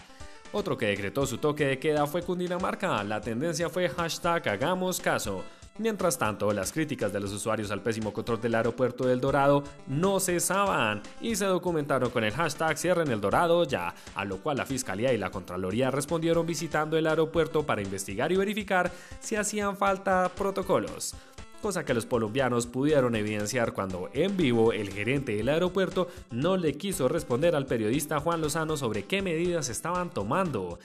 Otro 0.53 0.77
que 0.77 0.87
decretó 0.87 1.27
su 1.27 1.39
toque 1.39 1.65
de 1.65 1.79
queda 1.79 2.07
fue 2.07 2.23
Cundinamarca. 2.23 3.05
La 3.05 3.21
tendencia 3.21 3.69
fue 3.69 3.89
hashtag 3.89 4.49
hagamos 4.49 5.01
caso. 5.01 5.45
Mientras 5.79 6.19
tanto, 6.19 6.53
las 6.53 6.73
críticas 6.73 7.13
de 7.13 7.21
los 7.21 7.33
usuarios 7.33 7.71
al 7.71 7.81
pésimo 7.81 8.13
control 8.13 8.41
del 8.41 8.57
aeropuerto 8.57 9.07
del 9.07 9.21
Dorado 9.21 9.63
no 9.87 10.19
cesaban 10.19 11.01
y 11.23 11.37
se 11.37 11.47
documentaron 11.47 12.11
con 12.11 12.25
el 12.25 12.33
hashtag 12.33 12.77
Cierren 12.77 13.11
el 13.11 13.21
Dorado 13.21 13.65
ya, 13.65 13.95
a 14.15 14.25
lo 14.25 14.39
cual 14.39 14.59
la 14.59 14.67
Fiscalía 14.67 15.13
y 15.13 15.19
la 15.19 15.31
Contraloría 15.31 15.91
respondieron 15.91 16.45
visitando 16.45 16.99
el 16.99 17.07
aeropuerto 17.07 17.65
para 17.65 17.81
investigar 17.81 18.31
y 18.33 18.37
verificar 18.37 18.91
si 19.21 19.37
hacían 19.37 19.77
falta 19.77 20.31
protocolos 20.37 21.15
cosa 21.61 21.85
que 21.85 21.95
los 21.95 22.07
colombianos 22.07 22.67
pudieron 22.67 23.15
evidenciar 23.15 23.73
cuando 23.73 24.11
en 24.13 24.37
vivo 24.37 24.73
el 24.73 24.93
gerente 24.93 25.37
del 25.37 25.49
aeropuerto 25.49 26.09
no 26.31 26.57
le 26.57 26.75
quiso 26.75 27.09
responder 27.09 27.55
al 27.55 27.67
periodista 27.67 28.21
Juan 28.21 28.41
Lozano 28.41 28.77
sobre 28.77 29.05
qué 29.05 29.23
medidas 29.23 29.69
estaban 29.69 30.11
tomando. 30.11 30.79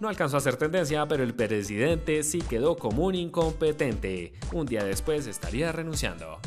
No 0.00 0.08
alcanzó 0.08 0.36
a 0.36 0.40
ser 0.40 0.56
tendencia, 0.56 1.06
pero 1.06 1.22
el 1.22 1.32
presidente 1.32 2.24
sí 2.24 2.40
quedó 2.40 2.76
como 2.76 3.04
un 3.04 3.14
incompetente. 3.14 4.32
Un 4.52 4.66
día 4.66 4.84
después 4.84 5.26
estaría 5.28 5.70
renunciando. 5.70 6.40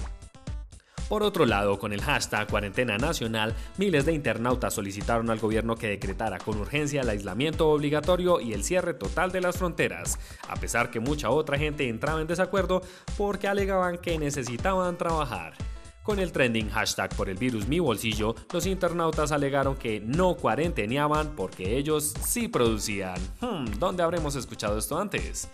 Por 1.07 1.21
otro 1.21 1.45
lado, 1.45 1.77
con 1.77 1.93
el 1.93 2.01
hashtag 2.01 2.47
cuarentena 2.47 2.97
nacional, 2.97 3.53
miles 3.77 4.05
de 4.05 4.13
internautas 4.13 4.73
solicitaron 4.73 5.29
al 5.29 5.39
gobierno 5.39 5.75
que 5.75 5.89
decretara 5.89 6.39
con 6.39 6.57
urgencia 6.57 7.01
el 7.01 7.09
aislamiento 7.09 7.69
obligatorio 7.69 8.41
y 8.41 8.53
el 8.53 8.63
cierre 8.63 8.95
total 8.95 9.31
de 9.31 9.41
las 9.41 9.57
fronteras, 9.57 10.17
a 10.49 10.55
pesar 10.55 10.89
que 10.89 10.99
mucha 10.99 11.29
otra 11.29 11.59
gente 11.59 11.87
entraba 11.87 12.21
en 12.21 12.27
desacuerdo 12.27 12.81
porque 13.17 13.47
alegaban 13.47 13.99
que 13.99 14.17
necesitaban 14.17 14.97
trabajar. 14.97 15.53
Con 16.01 16.19
el 16.19 16.31
trending 16.31 16.69
hashtag 16.69 17.15
por 17.15 17.29
el 17.29 17.37
virus 17.37 17.67
mi 17.67 17.79
bolsillo, 17.79 18.35
los 18.51 18.65
internautas 18.65 19.31
alegaron 19.31 19.75
que 19.75 19.99
no 19.99 20.35
cuarenteneaban 20.35 21.35
porque 21.35 21.77
ellos 21.77 22.13
sí 22.23 22.47
producían. 22.47 23.19
Hmm, 23.41 23.65
¿Dónde 23.79 24.03
habremos 24.03 24.35
escuchado 24.35 24.77
esto 24.77 24.99
antes? 24.99 25.49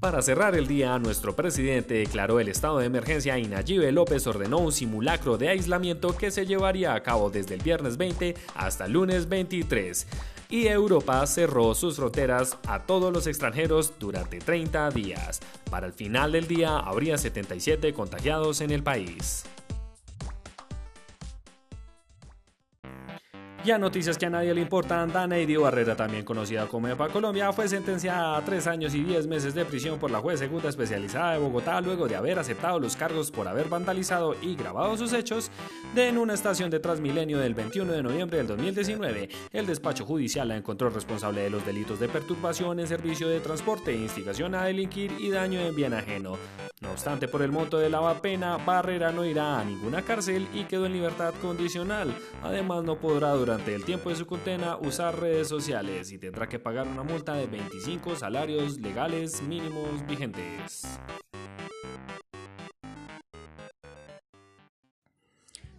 Para 0.00 0.22
cerrar 0.22 0.54
el 0.56 0.66
día, 0.66 0.98
nuestro 0.98 1.36
presidente 1.36 1.92
declaró 1.92 2.40
el 2.40 2.48
estado 2.48 2.78
de 2.78 2.86
emergencia 2.86 3.38
y 3.38 3.46
Nayib 3.46 3.92
López 3.92 4.26
ordenó 4.26 4.56
un 4.56 4.72
simulacro 4.72 5.36
de 5.36 5.50
aislamiento 5.50 6.16
que 6.16 6.30
se 6.30 6.46
llevaría 6.46 6.94
a 6.94 7.02
cabo 7.02 7.28
desde 7.28 7.56
el 7.56 7.62
viernes 7.62 7.98
20 7.98 8.34
hasta 8.54 8.86
el 8.86 8.92
lunes 8.92 9.28
23. 9.28 10.06
Y 10.48 10.68
Europa 10.68 11.26
cerró 11.26 11.74
sus 11.74 11.96
fronteras 11.96 12.56
a 12.66 12.80
todos 12.86 13.12
los 13.12 13.26
extranjeros 13.26 13.92
durante 13.98 14.38
30 14.38 14.88
días. 14.88 15.40
Para 15.70 15.86
el 15.86 15.92
final 15.92 16.32
del 16.32 16.48
día 16.48 16.78
habría 16.78 17.18
77 17.18 17.92
contagiados 17.92 18.62
en 18.62 18.70
el 18.70 18.82
país. 18.82 19.44
Ya 23.62 23.76
noticias 23.76 24.16
que 24.16 24.24
a 24.24 24.30
nadie 24.30 24.54
le 24.54 24.62
importan, 24.62 25.12
Dio 25.46 25.60
Barrera, 25.60 25.94
también 25.94 26.24
conocida 26.24 26.66
como 26.66 26.88
EPA 26.88 27.10
Colombia, 27.10 27.52
fue 27.52 27.68
sentenciada 27.68 28.38
a 28.38 28.42
tres 28.42 28.66
años 28.66 28.94
y 28.94 29.04
diez 29.04 29.26
meses 29.26 29.54
de 29.54 29.66
prisión 29.66 29.98
por 29.98 30.10
la 30.10 30.18
juez 30.18 30.38
segunda 30.38 30.70
especializada 30.70 31.34
de 31.34 31.40
Bogotá 31.40 31.78
luego 31.82 32.08
de 32.08 32.16
haber 32.16 32.38
aceptado 32.38 32.80
los 32.80 32.96
cargos 32.96 33.30
por 33.30 33.46
haber 33.46 33.68
vandalizado 33.68 34.34
y 34.40 34.56
grabado 34.56 34.96
sus 34.96 35.12
hechos 35.12 35.50
de 35.94 36.08
en 36.08 36.16
una 36.16 36.32
estación 36.32 36.70
de 36.70 36.80
Transmilenio 36.80 37.38
del 37.38 37.54
21 37.54 37.92
de 37.92 38.02
noviembre 38.02 38.38
del 38.38 38.46
2019. 38.46 39.28
El 39.52 39.66
despacho 39.66 40.06
judicial 40.06 40.48
la 40.48 40.56
encontró 40.56 40.88
responsable 40.88 41.42
de 41.42 41.50
los 41.50 41.66
delitos 41.66 42.00
de 42.00 42.08
perturbación 42.08 42.80
en 42.80 42.86
servicio 42.86 43.28
de 43.28 43.40
transporte, 43.40 43.94
instigación 43.94 44.54
a 44.54 44.64
delinquir 44.64 45.12
y 45.18 45.28
daño 45.30 45.60
en 45.60 45.76
bien 45.76 45.92
ajeno. 45.92 46.38
No 46.80 46.92
obstante, 46.92 47.28
por 47.28 47.42
el 47.42 47.52
monto 47.52 47.78
de 47.78 47.90
la 47.90 48.00
pena, 48.22 48.56
Barrera 48.56 49.12
no 49.12 49.26
irá 49.26 49.60
a 49.60 49.64
ninguna 49.64 50.00
cárcel 50.00 50.48
y 50.54 50.64
quedó 50.64 50.86
en 50.86 50.94
libertad 50.94 51.34
condicional. 51.42 52.14
Además, 52.42 52.84
no 52.84 52.96
podrá 52.96 53.32
durante 53.50 53.74
el 53.74 53.84
tiempo 53.84 54.10
de 54.10 54.14
su 54.14 54.26
condena 54.26 54.76
usar 54.76 55.18
redes 55.18 55.48
sociales 55.48 56.12
y 56.12 56.18
tendrá 56.18 56.48
que 56.48 56.60
pagar 56.60 56.86
una 56.86 57.02
multa 57.02 57.34
de 57.34 57.48
25 57.48 58.14
salarios 58.14 58.78
legales 58.78 59.42
mínimos 59.42 60.06
vigentes. 60.06 60.86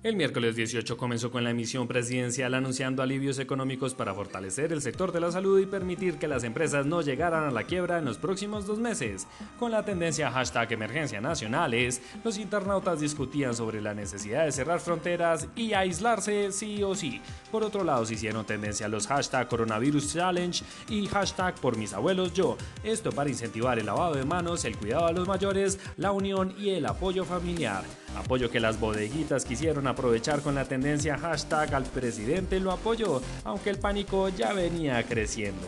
El 0.03 0.15
miércoles 0.15 0.55
18 0.55 0.98
comenzó 0.98 1.29
con 1.29 1.43
la 1.43 1.51
emisión 1.51 1.88
presidencial 1.88 2.55
anunciando 2.55 3.03
alivios 3.03 3.38
económicos 3.38 3.93
para 3.93 4.15
fortalecer 4.15 4.74
el 4.74 4.81
sector 4.81 5.12
de 5.12 5.20
la 5.20 5.31
salud 5.31 5.60
y 5.60 5.67
permitir 5.67 6.17
que 6.17 6.27
las 6.27 6.43
empresas 6.43 6.88
no 6.88 7.03
llegaran 7.03 7.43
a 7.43 7.51
la 7.51 7.65
quiebra 7.65 8.00
en 8.00 8.05
los 8.05 8.17
próximos 8.17 8.65
dos 8.65 8.79
meses. 8.79 9.27
Con 9.60 9.70
la 9.70 9.86
tendencia 9.86 10.31
hashtag 10.31 10.72
emergencia 10.74 11.22
nacionales, 11.22 12.01
los 12.24 12.39
internautas 12.39 13.00
discutían 13.00 13.53
sobre 13.53 13.79
la 13.79 13.93
necesidad 13.93 14.46
de 14.46 14.51
cerrar 14.51 14.79
fronteras 14.79 15.48
y 15.55 15.74
aislarse 15.74 16.51
sí 16.51 16.81
o 16.81 16.96
sí. 16.96 17.22
Por 17.51 17.63
otro 17.63 17.84
lado, 17.84 18.03
se 18.03 18.15
hicieron 18.15 18.43
tendencia 18.43 18.88
los 18.88 19.05
hashtag 19.05 19.48
coronavirus 19.48 20.13
challenge 20.13 20.63
y 20.89 21.05
hashtag 21.05 21.53
por 21.62 21.77
mis 21.77 21.93
abuelos 21.93 22.34
yo. 22.34 22.58
Esto 22.84 23.12
para 23.12 23.29
incentivar 23.29 23.77
el 23.77 23.86
lavado 23.86 24.15
de 24.15 24.25
manos, 24.25 24.65
el 24.65 24.77
cuidado 24.77 25.05
a 25.05 25.12
los 25.12 25.27
mayores, 25.27 25.79
la 25.98 26.12
unión 26.12 26.55
y 26.58 26.72
el 26.72 26.88
apoyo 26.88 27.24
familiar. 27.24 27.84
Apoyo 28.15 28.50
que 28.50 28.60
las 28.60 28.80
bodeguitas 28.80 29.46
quisieron 29.46 29.88
aprovechar 29.88 30.41
con 30.41 30.56
la 30.56 30.65
tendencia 30.65 31.18
hashtag 31.18 31.74
al 31.74 31.84
presidente 31.84 32.60
lo 32.60 32.72
apoyó, 32.72 33.22
aunque 33.44 33.70
el 33.70 33.80
pánico 33.80 34.30
ya 34.30 34.53
venía 34.53 35.01
creciendo. 35.03 35.68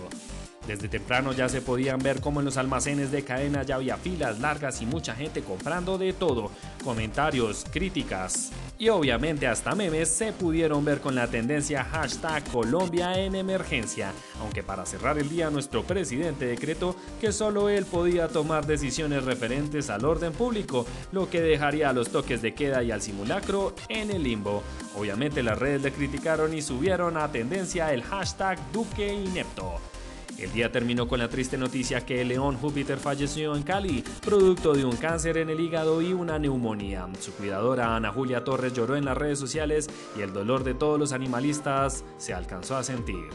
Desde 0.68 0.88
temprano 0.88 1.34
ya 1.34 1.50
se 1.50 1.62
podían 1.62 2.00
ver 2.00 2.22
cómo 2.22 2.40
en 2.40 2.46
los 2.46 2.58
almacenes 2.58 3.12
de 3.12 3.24
cadena 3.24 3.64
ya 3.64 3.76
había 3.76 3.98
filas 3.98 4.40
largas 4.40 4.82
y 4.82 4.86
mucha 4.86 5.14
gente 5.14 5.42
comprando 5.42 5.98
de 5.98 6.14
todo, 6.14 6.52
comentarios, 6.84 7.66
críticas 7.72 8.52
y 8.84 8.90
obviamente 8.90 9.48
hasta 9.48 9.76
memes 9.76 10.10
se 10.10 10.34
pudieron 10.34 10.84
ver 10.84 11.00
con 11.00 11.16
la 11.16 11.28
tendencia 11.28 11.84
hashtag 11.84 12.44
Colombia 12.52 13.18
en 13.18 13.36
emergencia, 13.36 14.12
aunque 14.42 14.64
para 14.64 14.86
cerrar 14.86 15.18
el 15.18 15.30
día 15.30 15.50
nuestro 15.50 15.84
presidente 15.84 16.46
decretó 16.48 16.96
que 17.22 17.32
solo 17.32 17.70
él 17.70 17.86
podía 17.86 18.28
tomar 18.28 18.66
decisiones 18.66 19.24
referentes 19.24 19.90
al 19.90 20.04
orden 20.04 20.34
público, 20.34 20.86
lo 21.12 21.30
que 21.30 21.42
dejaría 21.42 21.90
a 21.90 21.94
los 21.94 22.10
toques 22.10 22.42
de 22.42 22.54
queda 22.54 22.84
y 22.84 22.92
al 22.92 23.02
simulacro 23.02 23.74
en 23.90 24.12
el 24.12 24.24
limbo. 24.24 24.64
Obviamente 24.98 25.44
las 25.44 25.58
redes 25.58 25.82
le 25.82 25.94
criticaron 25.94 26.54
y 26.54 26.62
subieron 26.62 27.16
a 27.16 27.32
tendencia 27.32 27.94
el 27.94 28.04
hashtag 28.04 28.60
Duque 28.74 29.14
Inepto. 29.14 29.93
El 30.38 30.52
día 30.52 30.72
terminó 30.72 31.08
con 31.08 31.20
la 31.20 31.30
triste 31.30 31.58
noticia 31.58 32.06
que 32.06 32.22
el 32.22 32.30
león 32.30 32.58
Júpiter 32.58 32.98
falleció 32.98 33.56
en 33.56 33.64
Cali, 33.64 34.04
producto 34.26 34.74
de 34.74 34.84
un 34.84 34.96
cáncer 34.96 35.38
en 35.38 35.50
el 35.50 35.60
hígado 35.60 36.02
y 36.02 36.14
una 36.14 36.40
neumonía. 36.40 37.08
Su 37.20 37.34
cuidadora 37.34 37.96
Ana 37.96 38.12
Julia 38.12 38.44
Torres 38.44 38.74
lloró 38.74 38.96
en 38.96 39.06
las 39.06 39.18
redes 39.18 39.40
sociales 39.40 39.90
y 40.18 40.22
el 40.22 40.34
dolor 40.34 40.64
de 40.64 40.74
todos 40.74 41.00
los 41.00 41.14
animalistas 41.14 42.04
se 42.18 42.34
alcanzó 42.34 42.76
a 42.76 42.84
sentir. 42.84 43.30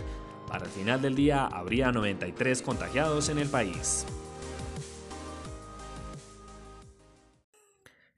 Para 0.49 0.64
el 0.64 0.71
final 0.71 1.00
del 1.00 1.14
día 1.14 1.47
habría 1.47 1.93
93 1.93 2.62
contagiados 2.62 3.28
en 3.28 3.38
el 3.38 3.49
país. 3.49 4.07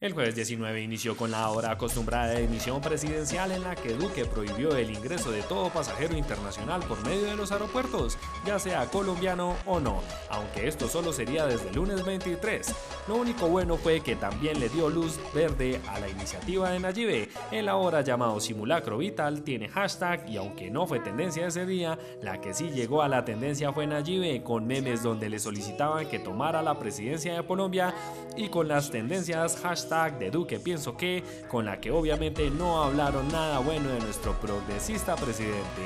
El 0.01 0.15
jueves 0.15 0.35
19 0.35 0.81
inició 0.81 1.15
con 1.15 1.31
la 1.31 1.51
hora 1.51 1.73
acostumbrada 1.73 2.41
emisión 2.41 2.81
presidencial 2.81 3.53
en 3.53 3.63
la 3.63 3.77
que 3.77 3.93
Duque 3.93 4.25
prohibió 4.25 4.75
el 4.75 4.91
ingreso 4.91 5.31
de 5.31 5.43
todo 5.43 5.69
pasajero 5.69 6.17
internacional 6.17 6.83
por 6.85 7.05
medio 7.05 7.27
de 7.27 7.37
los 7.37 7.53
aeropuertos, 7.53 8.17
ya 8.47 8.59
sea 8.59 8.87
colombiano 8.87 9.57
o 9.67 9.79
no, 9.79 10.01
aunque 10.31 10.69
esto 10.69 10.89
solo 10.89 11.13
sería 11.13 11.45
desde 11.45 11.69
el 11.69 11.75
lunes 11.75 12.03
23. 12.03 12.75
Lo 13.09 13.17
único 13.17 13.49
bueno 13.49 13.77
fue 13.77 14.01
que 14.01 14.17
también 14.17 14.59
le 14.59 14.71
dio 14.71 14.89
luz 14.89 15.21
verde 15.35 15.79
a 15.87 16.01
la 16.01 16.09
iniciativa 16.09 16.71
de 16.71 16.81
Nayibe. 16.81 17.29
El 17.51 17.69
ahora 17.69 18.01
llamado 18.01 18.41
simulacro 18.41 18.97
vital 18.97 19.43
tiene 19.43 19.69
hashtag 19.69 20.27
y 20.31 20.39
aunque 20.39 20.71
no 20.71 20.87
fue 20.87 21.01
tendencia 21.01 21.47
ese 21.47 21.67
día, 21.67 21.99
la 22.23 22.41
que 22.41 22.55
sí 22.55 22.71
llegó 22.71 23.03
a 23.03 23.09
la 23.09 23.27
tendencia 23.27 23.71
fue 23.75 23.87
Nayibe 23.87 24.43
con 24.43 24.67
memes 24.67 25.03
donde 25.03 25.29
le 25.29 25.39
solicitaban 25.39 26.09
que 26.09 26.19
tomara 26.19 26.63
la 26.63 26.79
presidencia 26.79 27.35
de 27.35 27.47
Colombia 27.47 27.95
y 28.35 28.49
con 28.49 28.67
las 28.67 28.91
tendencias 28.91 29.59
hashtag 29.61 29.90
de 29.91 30.31
Duque 30.31 30.61
pienso 30.61 30.97
que, 30.97 31.25
con 31.49 31.65
la 31.65 31.81
que 31.81 31.91
obviamente 31.91 32.49
no 32.49 32.85
hablaron 32.85 33.27
nada 33.27 33.59
bueno 33.59 33.89
de 33.89 33.99
nuestro 33.99 34.35
progresista 34.35 35.17
presidente. 35.17 35.83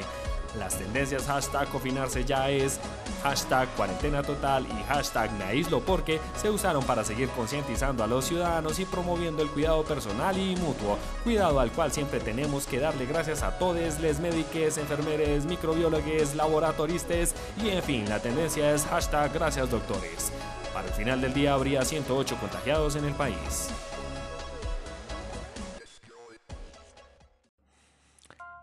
Las 0.59 0.77
tendencias 0.77 1.25
hashtag 1.25 1.69
cofinarse 1.71 2.23
ya 2.23 2.51
es, 2.51 2.79
hashtag 3.23 3.67
cuarentena 3.77 4.23
total 4.23 4.67
y 4.67 4.85
hashtag 4.85 5.31
me 5.33 5.81
porque 5.81 6.21
se 6.37 6.51
usaron 6.51 6.85
para 6.85 7.03
seguir 7.03 7.31
concientizando 7.31 8.05
a 8.05 8.07
los 8.07 8.27
ciudadanos 8.27 8.79
y 8.79 8.85
promoviendo 8.85 9.43
el 9.43 9.49
cuidado 9.49 9.83
personal 9.85 10.37
y 10.37 10.55
mutuo, 10.57 10.99
cuidado 11.25 11.59
al 11.59 11.73
cual 11.73 11.91
siempre 11.91 12.21
tenemos 12.21 12.67
que 12.67 12.81
darle 12.81 13.07
gracias 13.07 13.43
a 13.43 13.59
todos, 13.59 14.01
les 14.01 14.21
médicos, 14.21 14.77
enfermeres, 14.77 15.47
microbiólogos, 15.47 16.35
laboratoristas 16.37 17.35
y 17.57 17.71
en 17.71 17.83
fin, 17.83 18.09
la 18.09 18.21
tendencia 18.21 18.71
es 18.75 18.85
hashtag 18.85 19.33
gracias 19.33 19.71
doctores. 19.71 20.31
Para 20.75 20.89
el 20.89 20.95
final 20.95 21.21
del 21.21 21.33
día 21.33 21.55
habría 21.55 21.85
108 21.85 22.37
contagiados 22.41 22.97
en 22.97 23.05
el 23.05 23.15
país. 23.15 23.71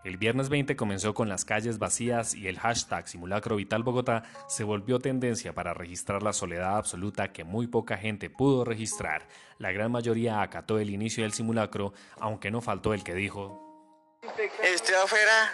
El 0.04 0.16
viernes 0.16 0.48
20 0.48 0.74
comenzó 0.74 1.14
con 1.14 1.28
las 1.28 1.44
calles 1.44 1.78
vacías 1.78 2.34
y 2.34 2.48
el 2.48 2.58
hashtag 2.58 3.06
Simulacro 3.06 3.54
Vital 3.54 3.84
Bogotá 3.84 4.24
se 4.48 4.64
volvió 4.64 4.98
tendencia 4.98 5.54
para 5.54 5.74
registrar 5.74 6.24
la 6.24 6.32
soledad 6.32 6.76
absoluta 6.76 7.32
que 7.32 7.44
muy 7.44 7.68
poca 7.68 7.96
gente 7.96 8.28
pudo 8.28 8.64
registrar. 8.64 9.28
La 9.58 9.70
gran 9.70 9.92
mayoría 9.92 10.42
acató 10.42 10.80
el 10.80 10.90
inicio 10.90 11.22
del 11.22 11.32
simulacro, 11.32 11.92
aunque 12.18 12.50
no 12.50 12.60
faltó 12.60 12.94
el 12.94 13.04
que 13.04 13.14
dijo... 13.14 14.20
Estoy 14.62 14.96
afuera 14.96 15.52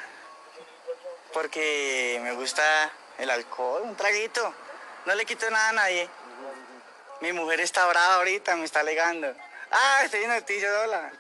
porque 1.35 2.19
me 2.23 2.33
gusta 2.33 2.63
el 3.19 3.29
alcohol, 3.29 3.83
un 3.85 3.97
traguito. 3.97 4.55
No 5.05 5.15
le 5.15 5.27
quito 5.27 5.51
nada 5.51 5.69
a 5.69 5.73
nadie. 5.73 6.09
Mi 7.21 7.33
mujer 7.35 7.61
está 7.61 7.87
brava 7.87 8.17
ahorita, 8.17 8.57
me 8.57 8.65
está 8.65 8.81
alegando. 8.81 9.35
Ah, 9.71 10.01
estoy 10.05 10.23
en 10.23 10.31
noticia, 10.31 10.69
hola. 10.85 11.13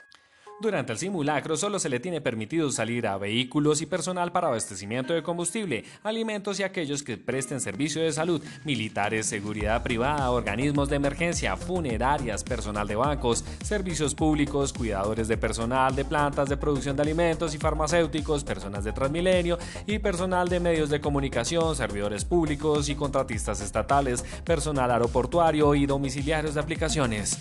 Durante 0.60 0.90
el 0.90 0.98
simulacro 0.98 1.56
solo 1.56 1.78
se 1.78 1.88
le 1.88 2.00
tiene 2.00 2.20
permitido 2.20 2.68
salir 2.72 3.06
a 3.06 3.16
vehículos 3.16 3.80
y 3.80 3.86
personal 3.86 4.32
para 4.32 4.48
abastecimiento 4.48 5.12
de 5.12 5.22
combustible, 5.22 5.84
alimentos 6.02 6.58
y 6.58 6.64
aquellos 6.64 7.04
que 7.04 7.16
presten 7.16 7.60
servicio 7.60 8.02
de 8.02 8.10
salud, 8.10 8.42
militares, 8.64 9.26
seguridad 9.26 9.84
privada, 9.84 10.32
organismos 10.32 10.88
de 10.88 10.96
emergencia, 10.96 11.56
funerarias, 11.56 12.42
personal 12.42 12.88
de 12.88 12.96
bancos, 12.96 13.44
servicios 13.62 14.16
públicos, 14.16 14.72
cuidadores 14.72 15.28
de 15.28 15.36
personal 15.36 15.94
de 15.94 16.04
plantas 16.04 16.48
de 16.48 16.56
producción 16.56 16.96
de 16.96 17.02
alimentos 17.02 17.54
y 17.54 17.58
farmacéuticos, 17.58 18.42
personas 18.42 18.82
de 18.82 18.92
Transmilenio 18.92 19.58
y 19.86 20.00
personal 20.00 20.48
de 20.48 20.58
medios 20.58 20.90
de 20.90 21.00
comunicación, 21.00 21.76
servidores 21.76 22.24
públicos 22.24 22.88
y 22.88 22.96
contratistas 22.96 23.60
estatales, 23.60 24.24
personal 24.42 24.90
aeroportuario 24.90 25.76
y 25.76 25.86
domiciliarios 25.86 26.54
de 26.54 26.60
aplicaciones. 26.60 27.38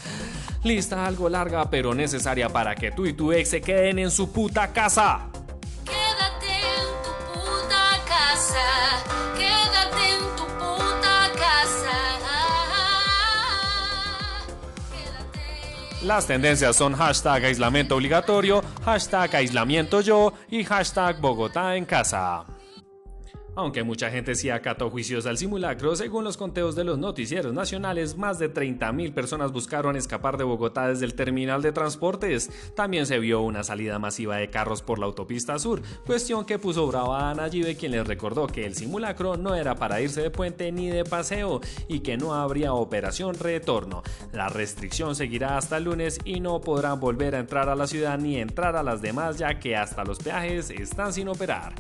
Lista 0.64 1.06
algo 1.06 1.30
larga 1.30 1.70
pero 1.70 1.94
necesaria 1.94 2.50
para 2.50 2.76
que 2.76 2.92
tú 2.92 3.07
y 3.08 3.14
tu 3.14 3.32
ex 3.32 3.50
se 3.50 3.62
queden 3.62 4.00
en 4.00 4.12
su 4.12 4.32
puta 4.32 4.72
casa. 4.74 5.28
Quédate 5.86 6.48
en 6.48 6.88
tu 7.04 7.12
puta 7.34 8.04
casa. 8.08 8.68
Quédate 9.36 10.10
en 10.14 10.36
tu 10.36 10.46
puta 10.58 11.32
casa. 11.34 11.96
Quédate. 14.92 16.06
Las 16.06 16.28
tendencias 16.28 16.76
son 16.76 16.94
hashtag 16.96 17.46
aislamiento 17.46 17.96
obligatorio, 17.96 18.64
hashtag 18.84 19.36
aislamiento 19.36 20.02
yo 20.02 20.34
y 20.50 20.64
hashtag 20.64 21.20
Bogotá 21.20 21.76
en 21.76 21.86
casa. 21.86 22.46
Aunque 23.58 23.82
mucha 23.82 24.12
gente 24.12 24.36
sí 24.36 24.52
acató 24.52 24.92
juicios 24.92 25.26
al 25.26 25.40
simulacro, 25.40 25.96
según 25.96 26.24
los 26.24 26.38
conteos 26.38 26.76
de 26.76 26.84
los 26.84 27.00
noticieros 27.00 27.54
nacionales, 27.54 28.16
más 28.16 28.38
de 28.38 28.54
30.000 28.54 29.16
personas 29.16 29.52
buscaron 29.52 29.96
escapar 29.96 30.38
de 30.38 30.44
Bogotá 30.44 30.90
desde 30.90 31.06
el 31.06 31.16
terminal 31.16 31.64
de 31.64 31.72
transportes. 31.72 32.52
También 32.76 33.08
se 33.08 33.18
vio 33.18 33.42
una 33.42 33.64
salida 33.64 33.98
masiva 33.98 34.36
de 34.36 34.52
carros 34.52 34.84
por 34.84 35.00
la 35.00 35.08
autopista 35.08 35.58
sur, 35.58 35.82
cuestión 36.06 36.46
que 36.46 36.60
puso 36.60 36.86
brava 36.86 37.32
a 37.32 37.34
Nayibe 37.34 37.76
quien 37.76 37.94
les 37.94 38.06
recordó 38.06 38.46
que 38.46 38.64
el 38.64 38.76
simulacro 38.76 39.38
no 39.38 39.56
era 39.56 39.74
para 39.74 40.02
irse 40.02 40.22
de 40.22 40.30
puente 40.30 40.72
ni 40.72 40.92
de 40.92 41.04
paseo 41.04 41.60
y 41.88 42.02
que 42.02 42.16
no 42.16 42.36
habría 42.36 42.74
operación 42.74 43.34
retorno. 43.34 44.04
La 44.34 44.50
restricción 44.50 45.16
seguirá 45.16 45.58
hasta 45.58 45.78
el 45.78 45.86
lunes 45.86 46.20
y 46.26 46.42
no 46.42 46.62
podrán 46.62 47.00
volver 47.00 47.34
a 47.34 47.40
entrar 47.40 47.70
a 47.70 47.76
la 47.76 47.88
ciudad 47.88 48.20
ni 48.20 48.38
entrar 48.38 48.76
a 48.76 48.84
las 48.84 49.02
demás 49.02 49.40
ya 49.40 49.58
que 49.58 49.76
hasta 49.76 50.04
los 50.04 50.20
peajes 50.20 50.70
están 50.70 51.12
sin 51.12 51.28
operar. 51.28 51.74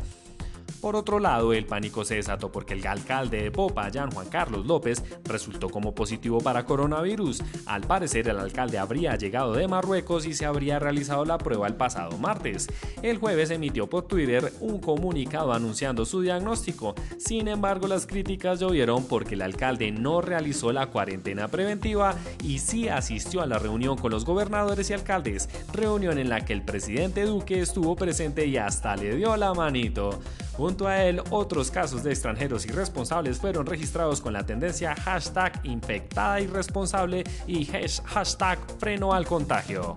Por 0.81 0.96
otro 0.96 1.19
lado, 1.19 1.53
el 1.53 1.65
pánico 1.65 2.05
se 2.05 2.15
desató 2.15 2.51
porque 2.51 2.74
el 2.74 2.86
alcalde 2.86 3.41
de 3.41 3.51
Popayán, 3.51 4.12
Juan 4.12 4.29
Carlos 4.29 4.65
López, 4.65 5.03
resultó 5.24 5.69
como 5.69 5.96
positivo 5.96 6.39
para 6.39 6.65
coronavirus. 6.65 7.41
Al 7.65 7.81
parecer, 7.81 8.27
el 8.27 8.38
alcalde 8.38 8.77
habría 8.77 9.15
llegado 9.15 9.53
de 9.53 9.67
Marruecos 9.67 10.25
y 10.25 10.34
se 10.34 10.46
habría 10.46 10.79
realizado 10.79 11.25
la 11.25 11.38
prueba 11.38 11.67
el 11.67 11.75
pasado 11.75 12.17
martes. 12.17 12.67
El 13.01 13.17
jueves 13.17 13.50
emitió 13.50 13.88
por 13.88 14.03
Twitter 14.07 14.53
un 14.60 14.79
comunicado 14.79 15.51
anunciando 15.51 16.05
su 16.05 16.22
diagnóstico. 16.22 16.93
Sin 17.17 17.48
embargo, 17.48 17.88
las 17.88 18.05
críticas 18.05 18.60
llovieron 18.60 19.05
porque 19.05 19.36
el 19.36 19.41
alcalde 19.41 19.91
no 19.91 20.22
realizó 20.22 20.72
la 20.72 20.88
cuarentena 20.88 21.48
preventiva 21.48 22.15
y 22.43 22.60
sí 22.60 22.88
asistió 22.88 23.41
a 23.41 23.48
la 23.48 23.60
reunión 23.60 23.98
con 23.98 24.12
los 24.12 24.25
gobernadores 24.25 24.89
y 24.89 24.93
alcaldes, 24.93 25.50
reunión 25.74 26.19
en 26.19 26.29
la 26.29 26.46
que 26.46 26.53
el 26.53 26.63
presidente 26.63 27.25
Duque 27.25 27.62
estuvo 27.62 27.96
presente 27.96 28.46
y 28.46 28.57
hasta 28.57 28.96
le 28.96 29.15
dio 29.15 29.36
la 29.38 29.53
manito. 29.53 30.19
Junto 30.67 30.86
a 30.86 31.01
él, 31.01 31.21
otros 31.29 31.71
casos 31.71 32.03
de 32.03 32.09
extranjeros 32.09 32.65
irresponsables 32.65 33.39
fueron 33.39 33.65
registrados 33.65 34.19
con 34.19 34.33
la 34.33 34.45
tendencia 34.45 34.95
hashtag 34.95 35.62
infectada 35.63 36.41
irresponsable 36.41 37.24
y 37.47 37.63
hashtag 37.63 38.59
freno 38.77 39.13
al 39.13 39.25
contagio. 39.25 39.95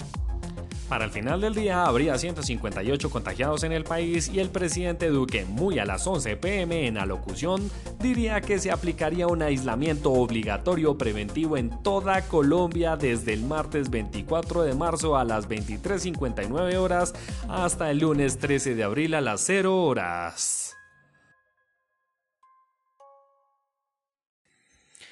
Para 0.90 1.04
el 1.04 1.12
final 1.12 1.40
del 1.40 1.54
día 1.54 1.84
habría 1.84 2.18
158 2.18 3.10
contagiados 3.10 3.62
en 3.62 3.70
el 3.70 3.84
país 3.84 4.28
y 4.28 4.40
el 4.40 4.50
presidente 4.50 5.08
Duque, 5.08 5.44
muy 5.44 5.78
a 5.78 5.84
las 5.84 6.04
11 6.04 6.36
pm 6.36 6.88
en 6.88 6.98
alocución, 6.98 7.70
diría 8.00 8.40
que 8.40 8.58
se 8.58 8.72
aplicaría 8.72 9.28
un 9.28 9.40
aislamiento 9.40 10.10
obligatorio 10.10 10.98
preventivo 10.98 11.56
en 11.56 11.70
toda 11.84 12.22
Colombia 12.22 12.96
desde 12.96 13.34
el 13.34 13.44
martes 13.44 13.88
24 13.88 14.64
de 14.64 14.74
marzo 14.74 15.16
a 15.16 15.22
las 15.22 15.48
23.59 15.48 16.74
horas 16.74 17.14
hasta 17.48 17.92
el 17.92 18.00
lunes 18.00 18.38
13 18.38 18.74
de 18.74 18.82
abril 18.82 19.14
a 19.14 19.20
las 19.20 19.42
0 19.42 19.84
horas. 19.84 20.69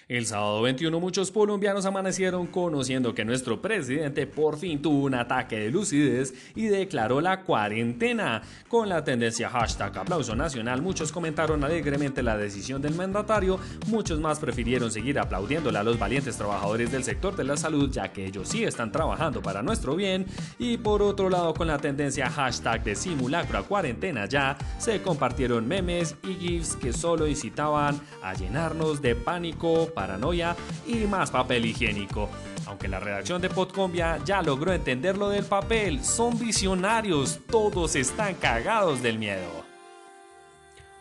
El 0.09 0.25
sábado 0.25 0.63
21 0.63 1.01
muchos 1.01 1.31
colombianos 1.31 1.85
amanecieron 1.85 2.47
conociendo 2.47 3.15
que 3.15 3.27
nuestro 3.27 3.61
presidente 3.61 4.27
por 4.27 4.57
fin 4.57 4.81
tuvo 4.81 5.05
un 5.05 5.13
ataque 5.13 5.59
de 5.59 5.71
lucidez 5.71 6.33
y 6.55 6.69
declaró 6.69 7.21
la 7.21 7.43
cuarentena. 7.43 8.41
Con 8.69 8.89
la 8.89 9.05
tendencia 9.05 9.51
hashtag 9.51 9.99
aplauso 9.99 10.35
nacional 10.35 10.81
muchos 10.81 11.13
comentaron 11.13 11.63
alegremente 11.63 12.23
la 12.23 12.39
decisión 12.39 12.81
del 12.81 12.95
mandatario, 12.95 13.61
muchos 13.89 14.19
más 14.19 14.39
prefirieron 14.39 14.91
seguir 14.91 15.19
aplaudiéndole 15.19 15.77
a 15.77 15.83
los 15.83 15.99
valientes 15.99 16.39
trabajadores 16.39 16.91
del 16.91 17.05
sector 17.05 17.37
de 17.37 17.45
la 17.45 17.59
salud 17.59 17.91
ya 17.91 18.11
que 18.11 18.25
ellos 18.25 18.49
sí 18.49 18.65
están 18.65 18.91
trabajando 18.91 19.43
para 19.43 19.63
nuestro 19.63 19.95
bien. 19.95 20.25
Y 20.59 20.79
por 20.79 21.03
otro 21.03 21.29
lado 21.29 21.53
con 21.53 21.67
la 21.67 21.77
tendencia 21.77 22.31
hashtag 22.31 22.83
de 22.83 22.95
simulacro 22.95 23.59
a 23.59 23.65
cuarentena 23.65 24.25
ya 24.25 24.57
se 24.79 25.03
compartieron 25.03 25.69
memes 25.69 26.17
y 26.23 26.33
gifs 26.33 26.77
que 26.77 26.95
solo 26.95 27.27
incitaban 27.27 28.01
a 28.23 28.33
llenarnos 28.33 29.03
de 29.03 29.15
pánico 29.15 29.93
paranoia 29.99 30.55
y 30.87 30.95
más 31.09 31.33
papel 31.33 31.67
higiénico. 31.67 32.29
Aunque 32.67 32.87
la 32.87 33.01
redacción 33.01 33.43
de 33.43 33.51
Podcombia 33.51 34.21
ya 34.25 34.43
logró 34.43 34.73
entender 34.73 35.19
lo 35.19 35.29
del 35.29 35.45
papel, 35.45 36.05
son 36.05 36.39
visionarios, 36.39 37.41
todos 37.51 37.97
están 37.97 38.35
cagados 38.35 39.03
del 39.03 39.19
miedo. 39.19 39.67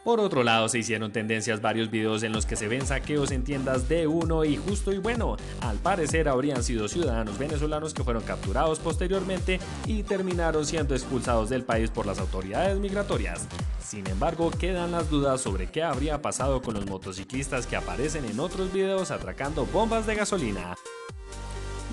Por 0.03 0.19
otro 0.19 0.41
lado, 0.41 0.67
se 0.67 0.79
hicieron 0.79 1.11
tendencias 1.11 1.61
varios 1.61 1.91
videos 1.91 2.23
en 2.23 2.31
los 2.31 2.47
que 2.47 2.55
se 2.55 2.67
ven 2.67 2.87
saqueos 2.87 3.29
en 3.29 3.43
tiendas 3.43 3.87
de 3.87 4.07
uno 4.07 4.45
y 4.45 4.55
justo 4.55 4.91
y 4.91 4.97
bueno. 4.97 5.35
Al 5.61 5.77
parecer 5.77 6.27
habrían 6.27 6.63
sido 6.63 6.87
ciudadanos 6.87 7.37
venezolanos 7.37 7.93
que 7.93 8.03
fueron 8.03 8.23
capturados 8.23 8.79
posteriormente 8.79 9.59
y 9.85 10.01
terminaron 10.01 10.65
siendo 10.65 10.95
expulsados 10.95 11.49
del 11.49 11.63
país 11.63 11.91
por 11.91 12.07
las 12.07 12.17
autoridades 12.17 12.79
migratorias. 12.79 13.47
Sin 13.87 14.05
embargo, 14.09 14.51
quedan 14.51 14.91
las 14.91 15.09
dudas 15.09 15.39
sobre 15.39 15.67
qué 15.67 15.81
habría 15.81 16.21
pasado 16.21 16.61
con 16.61 16.73
los 16.73 16.85
motociclistas 16.87 17.65
que 17.65 17.77
aparecen 17.77 18.25
en 18.25 18.37
otros 18.37 18.73
videos 18.73 19.11
atracando 19.11 19.65
bombas 19.65 20.05
de 20.05 20.15
gasolina. 20.15 20.75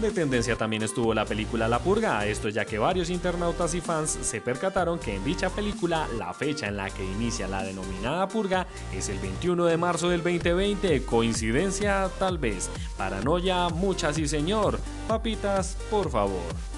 De 0.00 0.11
tendencia 0.11 0.57
también 0.57 0.83
estuvo 0.83 1.14
la 1.14 1.24
película 1.24 1.68
La 1.68 1.78
Purga, 1.78 2.26
esto 2.26 2.48
ya 2.48 2.64
que 2.64 2.80
varios 2.80 3.11
internautas 3.11 3.76
y 3.76 3.80
fans 3.80 4.18
se 4.22 4.40
percataron 4.40 4.98
que 4.98 5.14
en 5.14 5.24
dicha 5.24 5.50
película 5.50 6.09
la 6.18 6.35
fecha 6.35 6.66
en 6.66 6.78
la 6.78 6.90
que 6.90 7.04
inicia 7.04 7.46
la 7.46 7.62
denominada 7.62 8.26
purga 8.26 8.66
es 8.92 9.09
el 9.09 9.20
21 9.20 9.64
de 9.64 9.76
marzo 9.76 10.09
del 10.09 10.24
2020, 10.24 11.04
coincidencia 11.04 12.11
tal 12.18 12.38
vez, 12.38 12.70
paranoia 12.98 13.68
mucha 13.68 14.12
sí 14.12 14.26
señor, 14.26 14.80
papitas 15.07 15.76
por 15.92 16.11
favor. 16.11 16.74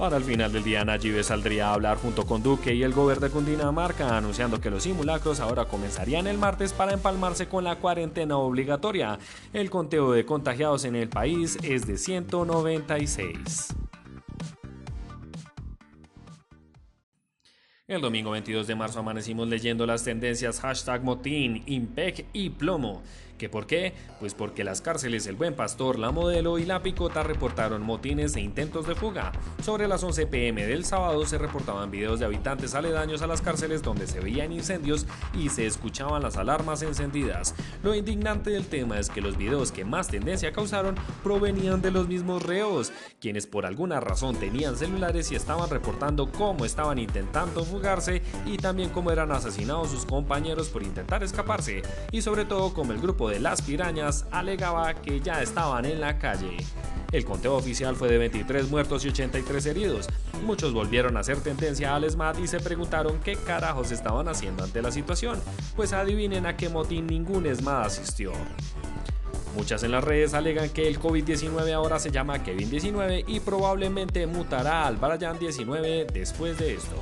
Para 0.00 0.16
el 0.16 0.24
final 0.24 0.50
del 0.50 0.64
día, 0.64 0.82
Nayibe 0.82 1.22
saldría 1.22 1.68
a 1.68 1.74
hablar 1.74 1.98
junto 1.98 2.24
con 2.24 2.42
Duque 2.42 2.74
y 2.74 2.82
el 2.84 2.94
gobierno 2.94 3.26
de 3.26 3.32
Cundinamarca, 3.34 4.16
anunciando 4.16 4.58
que 4.58 4.70
los 4.70 4.84
simulacros 4.84 5.40
ahora 5.40 5.66
comenzarían 5.66 6.26
el 6.26 6.38
martes 6.38 6.72
para 6.72 6.94
empalmarse 6.94 7.48
con 7.48 7.64
la 7.64 7.76
cuarentena 7.76 8.38
obligatoria. 8.38 9.18
El 9.52 9.68
conteo 9.68 10.12
de 10.12 10.24
contagiados 10.24 10.86
en 10.86 10.96
el 10.96 11.10
país 11.10 11.58
es 11.62 11.86
de 11.86 11.98
196. 11.98 13.74
El 17.86 18.00
domingo 18.00 18.30
22 18.30 18.68
de 18.68 18.74
marzo 18.76 19.00
amanecimos 19.00 19.48
leyendo 19.48 19.84
las 19.84 20.02
tendencias 20.02 20.60
hashtag 20.60 21.02
motín, 21.02 21.62
impec 21.66 22.24
y 22.32 22.48
plomo. 22.48 23.02
¿Que 23.40 23.48
por 23.48 23.66
qué? 23.66 23.94
Pues 24.18 24.34
porque 24.34 24.64
las 24.64 24.82
cárceles 24.82 25.26
El 25.26 25.34
Buen 25.34 25.56
Pastor, 25.56 25.98
La 25.98 26.10
Modelo 26.10 26.58
y 26.58 26.66
La 26.66 26.82
Picota 26.82 27.22
reportaron 27.22 27.80
motines 27.80 28.36
e 28.36 28.40
intentos 28.42 28.86
de 28.86 28.94
fuga. 28.94 29.32
Sobre 29.64 29.88
las 29.88 30.04
11 30.04 30.26
pm 30.26 30.66
del 30.66 30.84
sábado 30.84 31.24
se 31.24 31.38
reportaban 31.38 31.90
videos 31.90 32.20
de 32.20 32.26
habitantes 32.26 32.74
aledaños 32.74 33.22
a 33.22 33.26
las 33.26 33.40
cárceles 33.40 33.80
donde 33.82 34.06
se 34.06 34.20
veían 34.20 34.52
incendios 34.52 35.06
y 35.32 35.48
se 35.48 35.64
escuchaban 35.64 36.22
las 36.22 36.36
alarmas 36.36 36.82
encendidas. 36.82 37.54
Lo 37.82 37.94
indignante 37.94 38.50
del 38.50 38.66
tema 38.66 38.98
es 38.98 39.08
que 39.08 39.22
los 39.22 39.38
videos 39.38 39.72
que 39.72 39.86
más 39.86 40.08
tendencia 40.08 40.52
causaron 40.52 40.96
provenían 41.22 41.80
de 41.80 41.92
los 41.92 42.08
mismos 42.08 42.42
reos, 42.42 42.92
quienes 43.22 43.46
por 43.46 43.64
alguna 43.64 44.00
razón 44.00 44.36
tenían 44.36 44.76
celulares 44.76 45.32
y 45.32 45.34
estaban 45.34 45.70
reportando 45.70 46.30
cómo 46.30 46.66
estaban 46.66 46.98
intentando 46.98 47.64
fugarse 47.64 48.20
y 48.44 48.58
también 48.58 48.90
cómo 48.90 49.10
eran 49.10 49.32
asesinados 49.32 49.88
sus 49.88 50.04
compañeros 50.04 50.68
por 50.68 50.82
intentar 50.82 51.22
escaparse, 51.22 51.80
y 52.12 52.20
sobre 52.20 52.44
todo 52.44 52.74
como 52.74 52.92
el 52.92 53.00
grupo 53.00 53.29
de 53.30 53.40
las 53.40 53.62
pirañas 53.62 54.26
alegaba 54.30 54.92
que 54.94 55.20
ya 55.20 55.40
estaban 55.40 55.86
en 55.86 56.00
la 56.00 56.18
calle. 56.18 56.58
El 57.12 57.24
conteo 57.24 57.56
oficial 57.56 57.96
fue 57.96 58.08
de 58.08 58.18
23 58.18 58.68
muertos 58.70 59.04
y 59.04 59.08
83 59.08 59.66
heridos. 59.66 60.08
Muchos 60.44 60.72
volvieron 60.72 61.16
a 61.16 61.20
hacer 61.20 61.40
tendencia 61.40 61.94
al 61.94 62.08
SMAT 62.08 62.38
y 62.38 62.46
se 62.46 62.60
preguntaron 62.60 63.18
qué 63.20 63.36
carajos 63.36 63.90
estaban 63.90 64.28
haciendo 64.28 64.62
ante 64.62 64.82
la 64.82 64.92
situación, 64.92 65.40
pues 65.74 65.92
adivinen 65.92 66.46
a 66.46 66.56
qué 66.56 66.68
motín 66.68 67.06
ningún 67.06 67.46
SMAT 67.52 67.86
asistió. 67.86 68.32
Muchas 69.56 69.82
en 69.82 69.90
las 69.90 70.04
redes 70.04 70.34
alegan 70.34 70.70
que 70.70 70.86
el 70.86 71.00
COVID-19 71.00 71.72
ahora 71.72 71.98
se 71.98 72.12
llama 72.12 72.42
Kevin-19 72.42 73.24
y 73.26 73.40
probablemente 73.40 74.26
mutará 74.26 74.86
al 74.86 74.96
Brian-19 74.96 76.12
después 76.12 76.58
de 76.58 76.74
esto. 76.74 76.96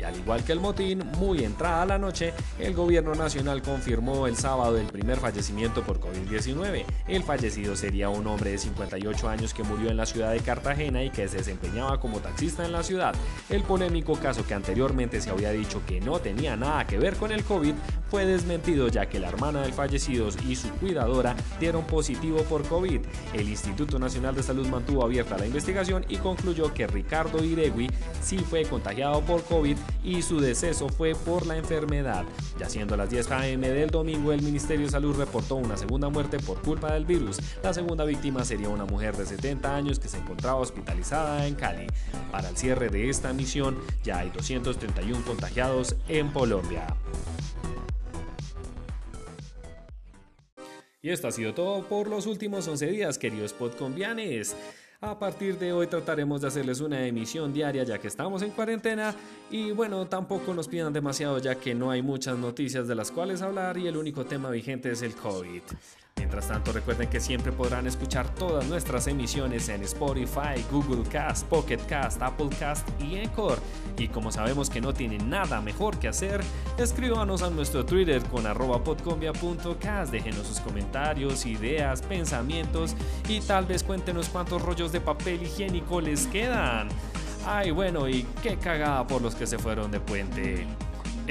Y 0.00 0.02
al 0.02 0.16
igual 0.16 0.42
que 0.42 0.52
el 0.52 0.60
motín, 0.60 1.02
muy 1.18 1.44
entrada 1.44 1.84
la 1.84 1.98
noche, 1.98 2.32
el 2.58 2.72
gobierno 2.72 3.14
nacional 3.14 3.60
confirmó 3.60 4.26
el 4.26 4.34
sábado 4.34 4.78
el 4.78 4.86
primer 4.86 5.18
fallecimiento 5.18 5.82
por 5.82 6.00
COVID-19. 6.00 6.84
El 7.06 7.22
fallecido 7.22 7.76
sería 7.76 8.08
un 8.08 8.26
hombre 8.26 8.52
de 8.52 8.58
58 8.58 9.28
años 9.28 9.52
que 9.52 9.62
murió 9.62 9.90
en 9.90 9.98
la 9.98 10.06
ciudad 10.06 10.32
de 10.32 10.40
Cartagena 10.40 11.04
y 11.04 11.10
que 11.10 11.28
se 11.28 11.38
desempeñaba 11.38 12.00
como 12.00 12.20
taxista 12.20 12.64
en 12.64 12.72
la 12.72 12.82
ciudad. 12.82 13.14
El 13.50 13.62
polémico 13.62 14.14
caso 14.14 14.46
que 14.46 14.54
anteriormente 14.54 15.20
se 15.20 15.28
había 15.28 15.50
dicho 15.50 15.82
que 15.86 16.00
no 16.00 16.18
tenía 16.18 16.56
nada 16.56 16.86
que 16.86 16.96
ver 16.96 17.16
con 17.16 17.30
el 17.30 17.44
COVID 17.44 17.74
fue 18.10 18.24
desmentido 18.24 18.88
ya 18.88 19.06
que 19.06 19.20
la 19.20 19.28
hermana 19.28 19.60
del 19.60 19.74
fallecido 19.74 20.28
y 20.48 20.56
su 20.56 20.70
cuidadora 20.70 21.36
dieron 21.60 21.84
positivo 21.86 22.42
por 22.44 22.66
COVID. 22.66 23.00
El 23.34 23.48
Instituto 23.50 23.98
Nacional 23.98 24.34
de 24.34 24.42
Salud 24.42 24.66
mantuvo 24.66 25.04
abierta 25.04 25.36
la 25.36 25.46
investigación 25.46 26.06
y 26.08 26.16
concluyó 26.16 26.72
que 26.72 26.86
Ricardo 26.86 27.44
Iregui 27.44 27.88
sí 28.22 28.38
fue 28.38 28.64
contagiado 28.64 29.20
por 29.20 29.44
COVID 29.44 29.76
y 30.04 30.22
su 30.22 30.40
deceso 30.40 30.88
fue 30.88 31.14
por 31.14 31.46
la 31.46 31.56
enfermedad. 31.56 32.24
Ya 32.58 32.68
siendo 32.68 32.96
las 32.96 33.10
10 33.10 33.30
am 33.30 33.60
del 33.60 33.90
domingo, 33.90 34.32
el 34.32 34.42
Ministerio 34.42 34.86
de 34.86 34.92
Salud 34.92 35.16
reportó 35.16 35.56
una 35.56 35.76
segunda 35.76 36.08
muerte 36.08 36.38
por 36.38 36.60
culpa 36.62 36.92
del 36.92 37.04
virus. 37.04 37.38
La 37.62 37.72
segunda 37.74 38.04
víctima 38.04 38.44
sería 38.44 38.68
una 38.68 38.84
mujer 38.84 39.16
de 39.16 39.26
70 39.26 39.74
años 39.74 39.98
que 39.98 40.08
se 40.08 40.18
encontraba 40.18 40.60
hospitalizada 40.60 41.46
en 41.46 41.54
Cali. 41.54 41.86
Para 42.30 42.48
el 42.48 42.56
cierre 42.56 42.88
de 42.88 43.08
esta 43.10 43.32
misión, 43.32 43.78
ya 44.02 44.18
hay 44.18 44.30
231 44.30 45.24
contagiados 45.24 45.96
en 46.08 46.28
Colombia. 46.28 46.86
Y 51.02 51.08
esto 51.08 51.28
ha 51.28 51.32
sido 51.32 51.54
todo 51.54 51.82
por 51.88 52.08
los 52.08 52.26
últimos 52.26 52.68
11 52.68 52.86
días, 52.88 53.18
queridos 53.18 53.54
podcombianes. 53.54 54.54
A 55.00 55.18
partir 55.18 55.58
de 55.58 55.72
hoy 55.72 55.86
trataremos 55.86 56.42
de 56.42 56.48
hacerles 56.48 56.80
una 56.80 57.06
emisión 57.06 57.54
diaria 57.54 57.84
ya 57.84 57.98
que 57.98 58.06
estamos 58.06 58.42
en 58.42 58.50
cuarentena 58.50 59.14
y 59.50 59.72
bueno, 59.72 60.06
tampoco 60.06 60.54
nos 60.54 60.68
pidan 60.68 60.92
demasiado 60.92 61.38
ya 61.38 61.56
que 61.56 61.74
no 61.74 61.90
hay 61.90 62.02
muchas 62.02 62.38
noticias 62.38 62.86
de 62.86 62.94
las 62.94 63.10
cuales 63.10 63.42
hablar 63.42 63.78
y 63.78 63.86
el 63.88 63.96
único 63.96 64.24
tema 64.24 64.50
vigente 64.50 64.90
es 64.90 65.02
el 65.02 65.14
COVID. 65.14 65.62
Mientras 66.16 66.48
tanto, 66.48 66.70
recuerden 66.72 67.08
que 67.08 67.18
siempre 67.18 67.50
podrán 67.50 67.86
escuchar 67.86 68.32
todas 68.34 68.66
nuestras 68.68 69.06
emisiones 69.06 69.68
en 69.70 69.82
Spotify, 69.82 70.62
Google 70.70 71.02
Cast, 71.08 71.46
Pocket 71.46 71.78
Cast, 71.88 72.20
Apple 72.20 72.50
Cast 72.58 72.86
y 73.00 73.16
Encore. 73.16 73.56
Y 73.96 74.08
como 74.08 74.30
sabemos 74.30 74.68
que 74.68 74.82
no 74.82 74.92
tienen 74.92 75.30
nada 75.30 75.62
mejor 75.62 75.98
que 75.98 76.08
hacer, 76.08 76.42
escríbanos 76.76 77.42
a 77.42 77.50
nuestro 77.50 77.86
Twitter 77.86 78.22
con 78.24 78.46
arroba 78.46 78.84
podcombia.cast. 78.84 80.12
Déjenos 80.12 80.46
sus 80.46 80.60
comentarios, 80.60 81.46
ideas, 81.46 82.02
pensamientos 82.02 82.94
y 83.26 83.40
tal 83.40 83.64
vez 83.64 83.82
cuéntenos 83.82 84.28
cuántos 84.28 84.60
rollos 84.60 84.92
de 84.92 85.00
papel 85.00 85.42
higiénico 85.42 86.02
les 86.02 86.26
quedan. 86.26 86.88
Ay, 87.46 87.70
bueno, 87.70 88.08
y 88.08 88.24
qué 88.42 88.56
cagada 88.56 89.06
por 89.06 89.22
los 89.22 89.34
que 89.34 89.46
se 89.46 89.58
fueron 89.58 89.90
de 89.90 90.00
puente. 90.00 90.66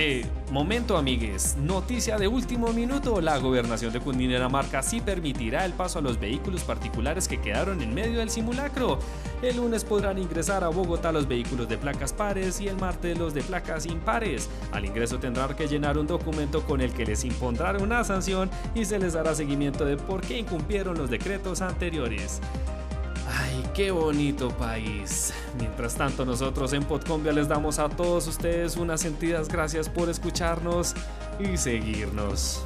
Eh, 0.02 0.26
momento 0.52 0.96
amigues, 0.96 1.58
noticia 1.58 2.18
de 2.18 2.28
último 2.28 2.72
minuto, 2.72 3.20
la 3.20 3.38
gobernación 3.38 3.92
de 3.92 4.00
Cundinamarca 4.00 4.82
sí 4.82 5.02
permitirá 5.02 5.66
el 5.66 5.74
paso 5.74 6.00
a 6.00 6.02
los 6.02 6.18
vehículos 6.18 6.64
particulares 6.64 7.28
que 7.28 7.42
quedaron 7.42 7.82
en 7.82 7.94
medio 7.94 8.20
del 8.20 8.30
simulacro. 8.30 9.00
El 9.42 9.58
lunes 9.58 9.84
podrán 9.84 10.18
ingresar 10.18 10.64
a 10.64 10.70
Bogotá 10.70 11.12
los 11.12 11.28
vehículos 11.28 11.68
de 11.68 11.78
placas 11.78 12.14
pares 12.14 12.62
y 12.62 12.70
el 12.70 12.78
martes 12.78 13.18
los 13.18 13.34
de 13.34 13.42
placas 13.42 13.86
impares. 13.88 14.50
Al 14.72 14.86
ingreso 14.86 15.20
tendrán 15.20 15.54
que 15.56 15.68
llenar 15.68 15.98
un 15.98 16.08
documento 16.08 16.64
con 16.64 16.80
el 16.80 16.94
que 16.94 17.06
les 17.06 17.26
impondrán 17.26 17.82
una 17.82 18.04
sanción 18.06 18.50
y 18.76 18.86
se 18.86 19.00
les 19.00 19.14
dará 19.14 19.36
seguimiento 19.36 19.84
de 19.84 19.98
por 19.98 20.22
qué 20.22 20.38
incumplieron 20.38 20.98
los 20.98 21.10
decretos 21.10 21.62
anteriores. 21.62 22.40
Qué 23.74 23.92
bonito 23.92 24.50
país. 24.50 25.34
Mientras 25.58 25.96
tanto, 25.96 26.26
nosotros 26.26 26.74
en 26.74 26.84
Podcombia 26.84 27.32
les 27.32 27.48
damos 27.48 27.80
a 27.80 27.90
todos 27.90 28.28
ustedes 28.28 28.76
unas 28.78 29.02
sentidas 29.02 29.48
gracias 29.48 29.88
por 29.90 30.10
escucharnos 30.10 30.94
y 31.40 31.58
seguirnos. 31.58 32.62